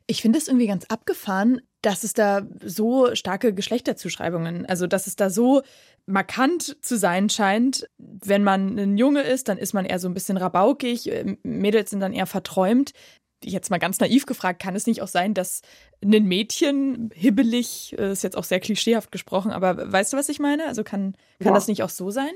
Ich 0.06 0.22
finde 0.22 0.38
es 0.38 0.46
irgendwie 0.46 0.68
ganz 0.68 0.84
abgefahren, 0.84 1.60
dass 1.82 2.04
es 2.04 2.12
da 2.12 2.42
so 2.62 3.14
starke 3.14 3.52
Geschlechterzuschreibungen, 3.52 4.66
also 4.66 4.86
dass 4.86 5.06
es 5.06 5.16
da 5.16 5.30
so 5.30 5.62
markant 6.06 6.76
zu 6.84 6.96
sein 6.96 7.28
scheint. 7.28 7.88
Wenn 7.98 8.44
man 8.44 8.78
ein 8.78 8.96
Junge 8.96 9.22
ist, 9.22 9.48
dann 9.48 9.58
ist 9.58 9.74
man 9.74 9.84
eher 9.84 9.98
so 9.98 10.08
ein 10.08 10.14
bisschen 10.14 10.36
rabaukig, 10.36 11.10
Mädels 11.42 11.90
sind 11.90 12.00
dann 12.00 12.12
eher 12.12 12.26
verträumt. 12.26 12.92
Jetzt 13.44 13.70
mal 13.70 13.78
ganz 13.78 14.00
naiv 14.00 14.26
gefragt, 14.26 14.62
kann 14.62 14.74
es 14.74 14.86
nicht 14.86 15.02
auch 15.02 15.08
sein, 15.08 15.34
dass 15.34 15.62
ein 16.02 16.24
Mädchen 16.24 17.10
hibbelig, 17.14 17.94
äh, 17.98 18.12
ist 18.12 18.22
jetzt 18.22 18.36
auch 18.36 18.44
sehr 18.44 18.60
klischeehaft 18.60 19.12
gesprochen, 19.12 19.50
aber 19.50 19.92
weißt 19.92 20.12
du, 20.12 20.16
was 20.16 20.28
ich 20.28 20.38
meine? 20.38 20.66
Also 20.66 20.82
kann, 20.82 21.14
kann 21.38 21.48
ja. 21.48 21.54
das 21.54 21.68
nicht 21.68 21.82
auch 21.82 21.88
so 21.90 22.10
sein? 22.10 22.32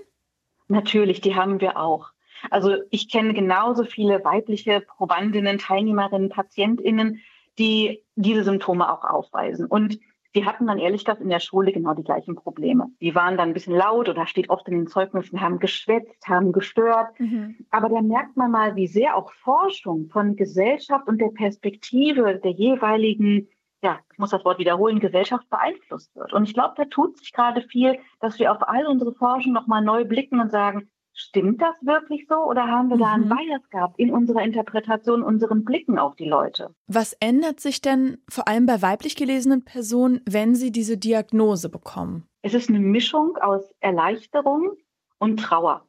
Natürlich, 0.68 1.20
die 1.20 1.34
haben 1.34 1.60
wir 1.60 1.78
auch. 1.78 2.10
Also 2.50 2.76
ich 2.90 3.10
kenne 3.10 3.34
genauso 3.34 3.84
viele 3.84 4.24
weibliche 4.24 4.80
Probandinnen, 4.80 5.58
Teilnehmerinnen, 5.58 6.28
Patientinnen, 6.28 7.20
die 7.58 8.04
diese 8.14 8.44
Symptome 8.44 8.92
auch 8.92 9.04
aufweisen. 9.04 9.66
Und 9.66 9.98
die 10.34 10.44
hatten 10.44 10.66
dann 10.66 10.78
ehrlich 10.78 11.04
gesagt 11.04 11.22
in 11.22 11.30
der 11.30 11.40
Schule 11.40 11.72
genau 11.72 11.94
die 11.94 12.04
gleichen 12.04 12.34
Probleme. 12.34 12.88
Die 13.00 13.14
waren 13.14 13.36
dann 13.36 13.48
ein 13.48 13.54
bisschen 13.54 13.74
laut 13.74 14.08
oder 14.08 14.26
steht 14.26 14.50
oft 14.50 14.68
in 14.68 14.74
den 14.74 14.86
Zeugnissen, 14.86 15.40
haben 15.40 15.58
geschwätzt, 15.58 16.28
haben 16.28 16.52
gestört. 16.52 17.18
Mhm. 17.18 17.66
Aber 17.70 17.88
da 17.88 18.02
merkt 18.02 18.36
man 18.36 18.50
mal, 18.50 18.76
wie 18.76 18.86
sehr 18.86 19.16
auch 19.16 19.32
Forschung 19.32 20.08
von 20.10 20.36
Gesellschaft 20.36 21.08
und 21.08 21.18
der 21.20 21.30
Perspektive 21.30 22.36
der 22.36 22.50
jeweiligen, 22.50 23.48
ja, 23.82 24.00
ich 24.12 24.18
muss 24.18 24.30
das 24.30 24.44
Wort 24.44 24.58
wiederholen, 24.58 25.00
Gesellschaft 25.00 25.48
beeinflusst 25.48 26.14
wird. 26.14 26.32
Und 26.34 26.44
ich 26.44 26.54
glaube, 26.54 26.74
da 26.76 26.84
tut 26.84 27.16
sich 27.16 27.32
gerade 27.32 27.62
viel, 27.62 27.98
dass 28.20 28.38
wir 28.38 28.52
auf 28.52 28.68
all 28.68 28.86
unsere 28.86 29.14
Forschung 29.14 29.52
nochmal 29.52 29.82
neu 29.82 30.04
blicken 30.04 30.40
und 30.40 30.50
sagen, 30.50 30.90
Stimmt 31.20 31.60
das 31.60 31.74
wirklich 31.82 32.26
so 32.28 32.36
oder 32.36 32.68
haben 32.68 32.90
wir 32.90 32.96
mhm. 32.96 33.00
da 33.00 33.12
einen 33.12 33.24
mhm. 33.24 33.28
Bias 33.30 33.70
gehabt 33.70 33.98
in 33.98 34.12
unserer 34.12 34.42
Interpretation, 34.42 35.24
unseren 35.24 35.64
Blicken 35.64 35.98
auf 35.98 36.14
die 36.14 36.28
Leute? 36.28 36.72
Was 36.86 37.12
ändert 37.14 37.58
sich 37.58 37.80
denn 37.80 38.18
vor 38.30 38.46
allem 38.46 38.66
bei 38.66 38.82
weiblich 38.82 39.16
gelesenen 39.16 39.64
Personen, 39.64 40.20
wenn 40.30 40.54
sie 40.54 40.70
diese 40.70 40.96
Diagnose 40.96 41.70
bekommen? 41.70 42.28
Es 42.42 42.54
ist 42.54 42.68
eine 42.68 42.78
Mischung 42.78 43.36
aus 43.36 43.74
Erleichterung 43.80 44.76
und 45.18 45.40
Trauer. 45.40 45.88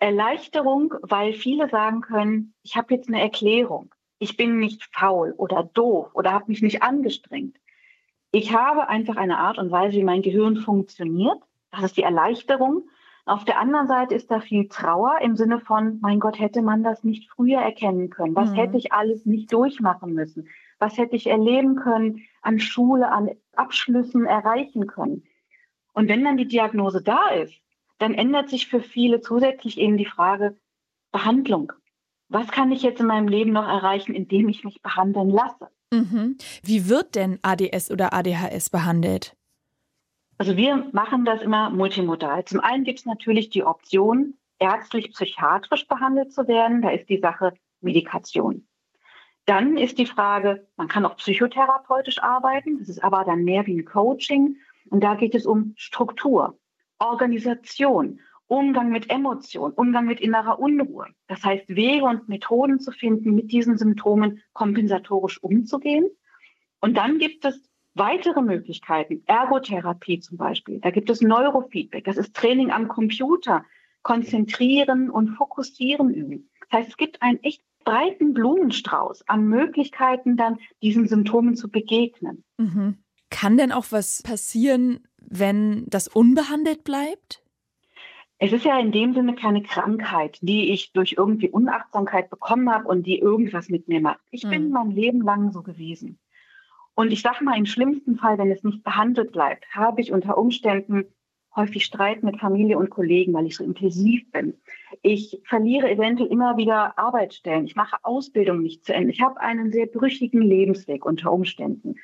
Erleichterung, 0.00 0.92
weil 1.02 1.34
viele 1.34 1.68
sagen 1.68 2.00
können, 2.00 2.52
ich 2.64 2.76
habe 2.76 2.94
jetzt 2.94 3.08
eine 3.08 3.20
Erklärung. 3.20 3.94
Ich 4.18 4.36
bin 4.36 4.58
nicht 4.58 4.88
faul 4.92 5.34
oder 5.36 5.70
doof 5.72 6.10
oder 6.14 6.32
habe 6.32 6.46
mich 6.48 6.62
nicht 6.62 6.82
angestrengt. 6.82 7.56
Ich 8.32 8.52
habe 8.52 8.88
einfach 8.88 9.16
eine 9.16 9.38
Art 9.38 9.58
und 9.58 9.70
Weise, 9.70 9.98
wie 9.98 10.04
mein 10.04 10.22
Gehirn 10.22 10.56
funktioniert. 10.56 11.38
Das 11.70 11.84
ist 11.84 11.96
die 11.96 12.02
Erleichterung. 12.02 12.88
Auf 13.28 13.44
der 13.44 13.58
anderen 13.58 13.88
Seite 13.88 14.14
ist 14.14 14.30
da 14.30 14.40
viel 14.40 14.68
Trauer 14.68 15.18
im 15.20 15.36
Sinne 15.36 15.60
von, 15.60 15.98
mein 16.00 16.18
Gott, 16.18 16.38
hätte 16.38 16.62
man 16.62 16.82
das 16.82 17.04
nicht 17.04 17.30
früher 17.30 17.60
erkennen 17.60 18.08
können? 18.08 18.34
Was 18.34 18.52
mhm. 18.52 18.54
hätte 18.54 18.78
ich 18.78 18.92
alles 18.92 19.26
nicht 19.26 19.52
durchmachen 19.52 20.14
müssen? 20.14 20.48
Was 20.78 20.96
hätte 20.96 21.14
ich 21.14 21.26
erleben 21.26 21.76
können, 21.76 22.22
an 22.40 22.58
Schule, 22.58 23.12
an 23.12 23.28
Abschlüssen 23.54 24.24
erreichen 24.24 24.86
können? 24.86 25.24
Und 25.92 26.08
wenn 26.08 26.24
dann 26.24 26.38
die 26.38 26.48
Diagnose 26.48 27.02
da 27.02 27.28
ist, 27.28 27.52
dann 27.98 28.14
ändert 28.14 28.48
sich 28.48 28.66
für 28.66 28.80
viele 28.80 29.20
zusätzlich 29.20 29.76
eben 29.76 29.98
die 29.98 30.06
Frage 30.06 30.56
Behandlung. 31.12 31.74
Was 32.30 32.48
kann 32.48 32.72
ich 32.72 32.82
jetzt 32.82 33.00
in 33.00 33.06
meinem 33.08 33.28
Leben 33.28 33.52
noch 33.52 33.68
erreichen, 33.68 34.14
indem 34.14 34.48
ich 34.48 34.64
mich 34.64 34.80
behandeln 34.80 35.28
lasse? 35.28 35.68
Mhm. 35.92 36.38
Wie 36.62 36.88
wird 36.88 37.14
denn 37.14 37.38
ADS 37.42 37.90
oder 37.90 38.14
ADHS 38.14 38.70
behandelt? 38.70 39.36
Also 40.38 40.56
wir 40.56 40.88
machen 40.92 41.24
das 41.24 41.42
immer 41.42 41.68
multimodal. 41.70 42.44
Zum 42.44 42.60
einen 42.60 42.84
gibt 42.84 43.00
es 43.00 43.06
natürlich 43.06 43.50
die 43.50 43.64
Option, 43.64 44.34
ärztlich-psychiatrisch 44.60 45.88
behandelt 45.88 46.32
zu 46.32 46.46
werden. 46.46 46.80
Da 46.80 46.90
ist 46.90 47.08
die 47.08 47.18
Sache 47.18 47.54
Medikation. 47.80 48.66
Dann 49.46 49.76
ist 49.76 49.98
die 49.98 50.06
Frage, 50.06 50.68
man 50.76 50.88
kann 50.88 51.04
auch 51.04 51.16
psychotherapeutisch 51.16 52.22
arbeiten. 52.22 52.78
Das 52.78 52.88
ist 52.88 53.02
aber 53.02 53.24
dann 53.24 53.44
mehr 53.44 53.66
wie 53.66 53.78
ein 53.80 53.84
Coaching. 53.84 54.56
Und 54.90 55.02
da 55.02 55.16
geht 55.16 55.34
es 55.34 55.44
um 55.44 55.74
Struktur, 55.76 56.58
Organisation, 56.98 58.20
Umgang 58.46 58.90
mit 58.90 59.10
Emotionen, 59.10 59.74
Umgang 59.74 60.06
mit 60.06 60.20
innerer 60.20 60.58
Unruhe. 60.58 61.06
Das 61.26 61.44
heißt, 61.44 61.68
Wege 61.68 62.04
und 62.04 62.28
Methoden 62.28 62.78
zu 62.78 62.92
finden, 62.92 63.34
mit 63.34 63.50
diesen 63.50 63.76
Symptomen 63.76 64.42
kompensatorisch 64.52 65.42
umzugehen. 65.42 66.08
Und 66.80 66.96
dann 66.96 67.18
gibt 67.18 67.44
es 67.44 67.68
weitere 67.98 68.40
Möglichkeiten, 68.40 69.22
Ergotherapie 69.26 70.20
zum 70.20 70.38
Beispiel. 70.38 70.80
Da 70.80 70.90
gibt 70.90 71.10
es 71.10 71.20
Neurofeedback. 71.20 72.04
Das 72.04 72.16
ist 72.16 72.34
Training 72.34 72.70
am 72.70 72.88
Computer, 72.88 73.64
konzentrieren 74.02 75.10
und 75.10 75.36
fokussieren 75.36 76.12
üben. 76.12 76.48
Das 76.70 76.80
heißt, 76.80 76.90
es 76.90 76.96
gibt 76.96 77.22
einen 77.22 77.42
echt 77.42 77.62
breiten 77.84 78.34
Blumenstrauß 78.34 79.28
an 79.28 79.46
Möglichkeiten, 79.46 80.36
dann 80.36 80.58
diesen 80.82 81.08
Symptomen 81.08 81.56
zu 81.56 81.70
begegnen. 81.70 82.44
Mhm. 82.58 82.98
Kann 83.30 83.56
denn 83.56 83.72
auch 83.72 83.86
was 83.90 84.22
passieren, 84.22 85.00
wenn 85.18 85.84
das 85.86 86.08
unbehandelt 86.08 86.84
bleibt? 86.84 87.42
Es 88.38 88.52
ist 88.52 88.64
ja 88.64 88.78
in 88.78 88.92
dem 88.92 89.14
Sinne 89.14 89.34
keine 89.34 89.62
Krankheit, 89.62 90.38
die 90.42 90.70
ich 90.70 90.92
durch 90.92 91.14
irgendwie 91.18 91.50
Unachtsamkeit 91.50 92.30
bekommen 92.30 92.70
habe 92.70 92.86
und 92.86 93.04
die 93.04 93.18
irgendwas 93.18 93.68
mit 93.68 93.88
mir 93.88 94.00
macht. 94.00 94.20
Ich 94.30 94.44
mhm. 94.44 94.50
bin 94.50 94.70
mein 94.70 94.90
Leben 94.90 95.22
lang 95.22 95.50
so 95.50 95.62
gewesen. 95.62 96.18
Und 96.98 97.12
ich 97.12 97.22
sage 97.22 97.44
mal, 97.44 97.56
im 97.56 97.64
schlimmsten 97.64 98.16
Fall, 98.16 98.38
wenn 98.38 98.50
es 98.50 98.64
nicht 98.64 98.82
behandelt 98.82 99.30
bleibt, 99.30 99.64
habe 99.72 100.00
ich 100.00 100.10
unter 100.10 100.36
Umständen 100.36 101.04
häufig 101.54 101.84
Streit 101.84 102.24
mit 102.24 102.40
Familie 102.40 102.76
und 102.76 102.90
Kollegen, 102.90 103.32
weil 103.34 103.46
ich 103.46 103.54
so 103.54 103.62
intensiv 103.62 104.28
bin. 104.32 104.54
Ich 105.02 105.40
verliere 105.44 105.88
eventuell 105.88 106.28
immer 106.28 106.56
wieder 106.56 106.98
Arbeitsstellen. 106.98 107.66
Ich 107.66 107.76
mache 107.76 107.98
Ausbildung 108.02 108.62
nicht 108.62 108.84
zu 108.84 108.94
Ende. 108.94 109.12
Ich 109.12 109.20
habe 109.20 109.40
einen 109.40 109.70
sehr 109.70 109.86
brüchigen 109.86 110.42
Lebensweg 110.42 111.06
unter 111.06 111.30
Umständen. 111.30 111.94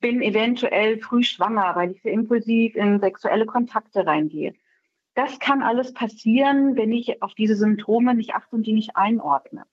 Bin 0.00 0.22
eventuell 0.22 0.98
früh 0.98 1.24
schwanger, 1.24 1.76
weil 1.76 1.90
ich 1.90 2.00
sehr 2.00 2.14
impulsiv 2.14 2.74
in 2.74 3.00
sexuelle 3.00 3.44
Kontakte 3.44 4.06
reingehe. 4.06 4.54
Das 5.14 5.40
kann 5.40 5.60
alles 5.60 5.92
passieren, 5.92 6.74
wenn 6.74 6.92
ich 6.92 7.22
auf 7.22 7.34
diese 7.34 7.54
Symptome 7.54 8.14
nicht 8.14 8.34
achte 8.34 8.56
und 8.56 8.66
die 8.66 8.72
nicht 8.72 8.96
einordne. 8.96 9.64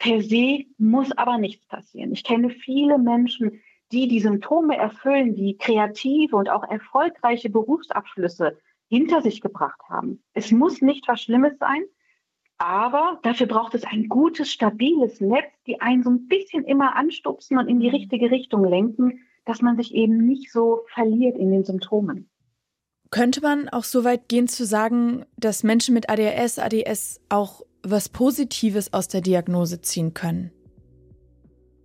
Per 0.00 0.22
se 0.22 0.64
muss 0.76 1.12
aber 1.12 1.38
nichts 1.38 1.68
passieren. 1.68 2.10
Ich 2.10 2.24
kenne 2.24 2.50
viele 2.50 2.98
Menschen, 2.98 3.60
die 3.92 4.08
die 4.08 4.20
Symptome 4.20 4.76
erfüllen, 4.76 5.34
die 5.34 5.56
kreative 5.56 6.36
und 6.36 6.50
auch 6.50 6.68
erfolgreiche 6.68 7.50
Berufsabschlüsse 7.50 8.58
hinter 8.88 9.22
sich 9.22 9.40
gebracht 9.40 9.80
haben. 9.88 10.22
Es 10.34 10.50
muss 10.50 10.82
nicht 10.82 11.08
was 11.08 11.22
Schlimmes 11.22 11.58
sein, 11.58 11.82
aber 12.58 13.20
dafür 13.22 13.46
braucht 13.46 13.74
es 13.74 13.84
ein 13.84 14.08
gutes, 14.08 14.50
stabiles 14.50 15.20
Netz, 15.20 15.52
die 15.66 15.80
einen 15.80 16.02
so 16.02 16.10
ein 16.10 16.26
bisschen 16.26 16.64
immer 16.64 16.96
anstupsen 16.96 17.58
und 17.58 17.68
in 17.68 17.80
die 17.80 17.88
richtige 17.88 18.30
Richtung 18.30 18.64
lenken, 18.64 19.20
dass 19.44 19.62
man 19.62 19.76
sich 19.76 19.94
eben 19.94 20.26
nicht 20.26 20.52
so 20.52 20.82
verliert 20.92 21.36
in 21.36 21.50
den 21.52 21.64
Symptomen. 21.64 22.28
Könnte 23.10 23.40
man 23.40 23.68
auch 23.70 23.84
so 23.84 24.04
weit 24.04 24.28
gehen 24.28 24.48
zu 24.48 24.66
sagen, 24.66 25.24
dass 25.38 25.62
Menschen 25.62 25.94
mit 25.94 26.10
ADHS, 26.10 26.58
ADS 26.58 27.20
auch 27.30 27.62
was 27.82 28.08
Positives 28.08 28.92
aus 28.92 29.08
der 29.08 29.22
Diagnose 29.22 29.80
ziehen 29.80 30.12
können? 30.12 30.50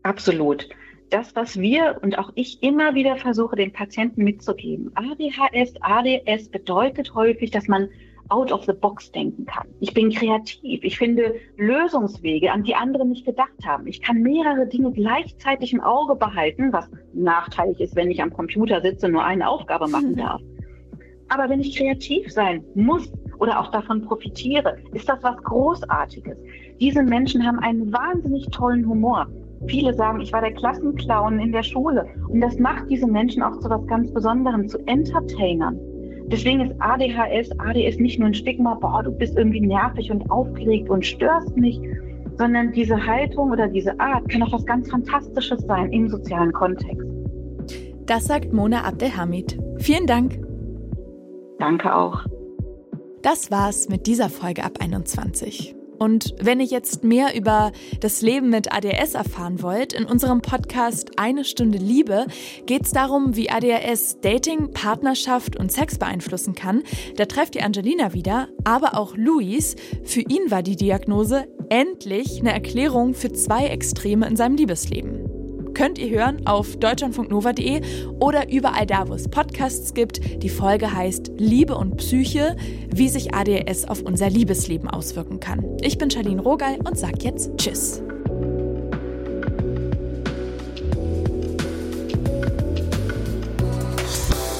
Absolut. 0.02 0.68
Das, 1.14 1.36
was 1.36 1.60
wir 1.60 2.00
und 2.02 2.18
auch 2.18 2.32
ich 2.34 2.64
immer 2.64 2.96
wieder 2.96 3.18
versuche, 3.18 3.56
den 3.56 3.72
Patienten 3.72 4.24
mitzugeben. 4.24 4.92
ADHS, 4.96 5.76
ADS 5.82 6.50
bedeutet 6.50 7.14
häufig, 7.14 7.52
dass 7.52 7.68
man 7.68 7.88
out 8.30 8.52
of 8.52 8.66
the 8.66 8.74
box 8.74 9.12
denken 9.12 9.46
kann. 9.46 9.68
Ich 9.80 9.94
bin 9.94 10.10
kreativ. 10.10 10.84
Ich 10.84 10.98
finde 10.98 11.36
Lösungswege, 11.58 12.52
an 12.52 12.64
die 12.64 12.74
andere 12.74 13.06
nicht 13.06 13.28
gedacht 13.28 13.64
haben. 13.64 13.86
Ich 13.86 14.02
kann 14.02 14.24
mehrere 14.24 14.66
Dinge 14.66 14.92
gleichzeitig 14.92 15.72
im 15.72 15.82
Auge 15.82 16.16
behalten, 16.16 16.74
was 16.74 16.90
nachteilig 17.14 17.80
ist, 17.80 17.96
wenn 17.96 18.10
ich 18.10 18.20
am 18.20 18.34
Computer 18.34 18.82
sitze 18.82 19.06
und 19.06 19.12
nur 19.12 19.24
eine 19.24 19.48
Aufgabe 19.48 19.88
machen 19.88 20.16
darf. 20.16 20.42
Aber 21.30 21.48
wenn 21.48 21.60
ich 21.60 21.78
kreativ 21.78 22.32
sein 22.32 22.64
muss 22.74 23.14
oder 23.38 23.60
auch 23.60 23.70
davon 23.70 24.02
profitiere, 24.02 24.78
ist 24.94 25.08
das 25.08 25.22
was 25.22 25.38
Großartiges. 25.44 26.40
Diese 26.80 27.04
Menschen 27.04 27.46
haben 27.46 27.60
einen 27.60 27.94
wahnsinnig 27.94 28.48
tollen 28.48 28.88
Humor. 28.88 29.28
Viele 29.68 29.94
sagen, 29.94 30.22
ich 30.22 30.34
war 30.34 30.42
der 30.42 30.54
Klassenclown 30.54 31.40
in 31.40 31.52
der 31.52 31.64
Schule. 31.64 32.06
Und 32.30 32.42
das 32.42 32.58
macht 32.60 32.90
diese 32.90 33.08
Menschen 33.08 33.42
auch 33.44 33.58
zu 33.60 33.70
was 33.70 33.86
ganz 33.88 34.12
Besonderem, 34.12 34.68
zu 34.68 34.78
Entertainern. 34.88 35.80
Deswegen 36.28 36.62
ist 36.62 36.76
ADHS, 36.80 37.52
ADS 37.60 37.98
nicht 37.98 38.20
nur 38.20 38.30
ein 38.30 38.34
Stigma, 38.34 38.76
boah, 38.76 39.04
du 39.04 39.12
bist 39.12 39.38
irgendwie 39.38 39.62
nervig 39.62 40.10
und 40.10 40.30
aufgeregt 40.32 40.90
und 40.90 41.06
störst 41.06 41.56
mich, 41.58 41.80
sondern 42.38 42.72
diese 42.72 43.06
Haltung 43.06 43.52
oder 43.52 43.68
diese 43.68 44.00
Art 44.00 44.28
kann 44.30 44.42
auch 44.44 44.54
was 44.54 44.66
ganz 44.66 44.90
Fantastisches 44.90 45.62
sein 45.68 45.92
im 45.92 46.10
sozialen 46.10 46.52
Kontext. 46.52 47.08
Das 48.06 48.26
sagt 48.26 48.52
Mona 48.52 48.84
Abdelhamid. 48.84 49.60
Vielen 49.78 50.08
Dank. 50.08 50.40
Danke 51.60 51.96
auch. 51.96 52.26
Das 53.22 53.52
war's 53.52 53.88
mit 53.88 54.08
dieser 54.08 54.30
Folge 54.30 54.64
ab 54.64 54.80
21. 54.82 55.76
Und 56.04 56.36
wenn 56.38 56.60
ihr 56.60 56.66
jetzt 56.66 57.06
mehr 57.06 57.34
über 57.34 57.72
das 58.02 58.22
Leben 58.22 58.50
mit 58.50 58.74
ADS 58.74 59.14
erfahren 59.14 59.62
wollt, 59.62 59.94
in 59.94 60.04
unserem 60.04 60.42
Podcast 60.42 61.12
Eine 61.18 61.46
Stunde 61.46 61.78
Liebe 61.78 62.26
geht 62.66 62.84
es 62.84 62.92
darum, 62.92 63.38
wie 63.38 63.50
ADHS 63.50 64.20
Dating, 64.20 64.72
Partnerschaft 64.74 65.56
und 65.56 65.72
Sex 65.72 65.98
beeinflussen 65.98 66.56
kann. 66.56 66.84
Da 67.16 67.24
trefft 67.24 67.56
ihr 67.56 67.64
Angelina 67.64 68.14
wieder, 68.14 68.50
aber 68.66 68.98
auch 68.98 69.16
Luis. 69.16 69.78
Für 70.04 70.20
ihn 70.20 70.52
war 70.52 70.62
die 70.62 70.76
Diagnose 70.76 71.48
endlich 71.70 72.42
eine 72.42 72.52
Erklärung 72.52 73.14
für 73.14 73.32
zwei 73.32 73.68
Extreme 73.68 74.28
in 74.28 74.36
seinem 74.36 74.58
Liebesleben 74.58 75.23
könnt 75.74 75.98
ihr 75.98 76.10
hören 76.10 76.46
auf 76.46 76.78
deutschlandfunknova.de 76.78 77.82
oder 78.20 78.50
überall 78.50 78.86
da, 78.86 79.08
wo 79.08 79.14
es 79.14 79.28
Podcasts 79.28 79.94
gibt. 79.94 80.44
Die 80.44 80.50
Folge 80.50 80.94
heißt 80.94 81.32
Liebe 81.38 81.76
und 81.76 81.98
Psyche, 81.98 82.56
wie 82.90 83.10
sich 83.10 83.34
ADS 83.34 83.86
auf 83.86 84.02
unser 84.02 84.30
Liebesleben 84.30 84.90
auswirken 84.90 85.40
kann. 85.40 85.78
Ich 85.82 85.98
bin 85.98 86.10
Charlene 86.10 86.42
Rogal 86.42 86.78
und 86.84 86.98
sag 86.98 87.24
jetzt 87.24 87.52
Tschüss. 87.58 88.02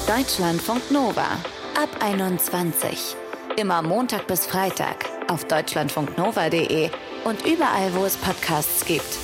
Deutschlandfunk 0.06 0.90
Nova 0.90 1.26
ab 1.76 1.88
21. 2.00 3.16
Immer 3.56 3.82
Montag 3.82 4.26
bis 4.26 4.46
Freitag 4.46 5.06
auf 5.28 5.44
deutschlandfunknova.de 5.44 6.90
und 7.24 7.46
überall, 7.46 7.94
wo 7.94 8.04
es 8.04 8.16
Podcasts 8.16 8.84
gibt. 8.84 9.23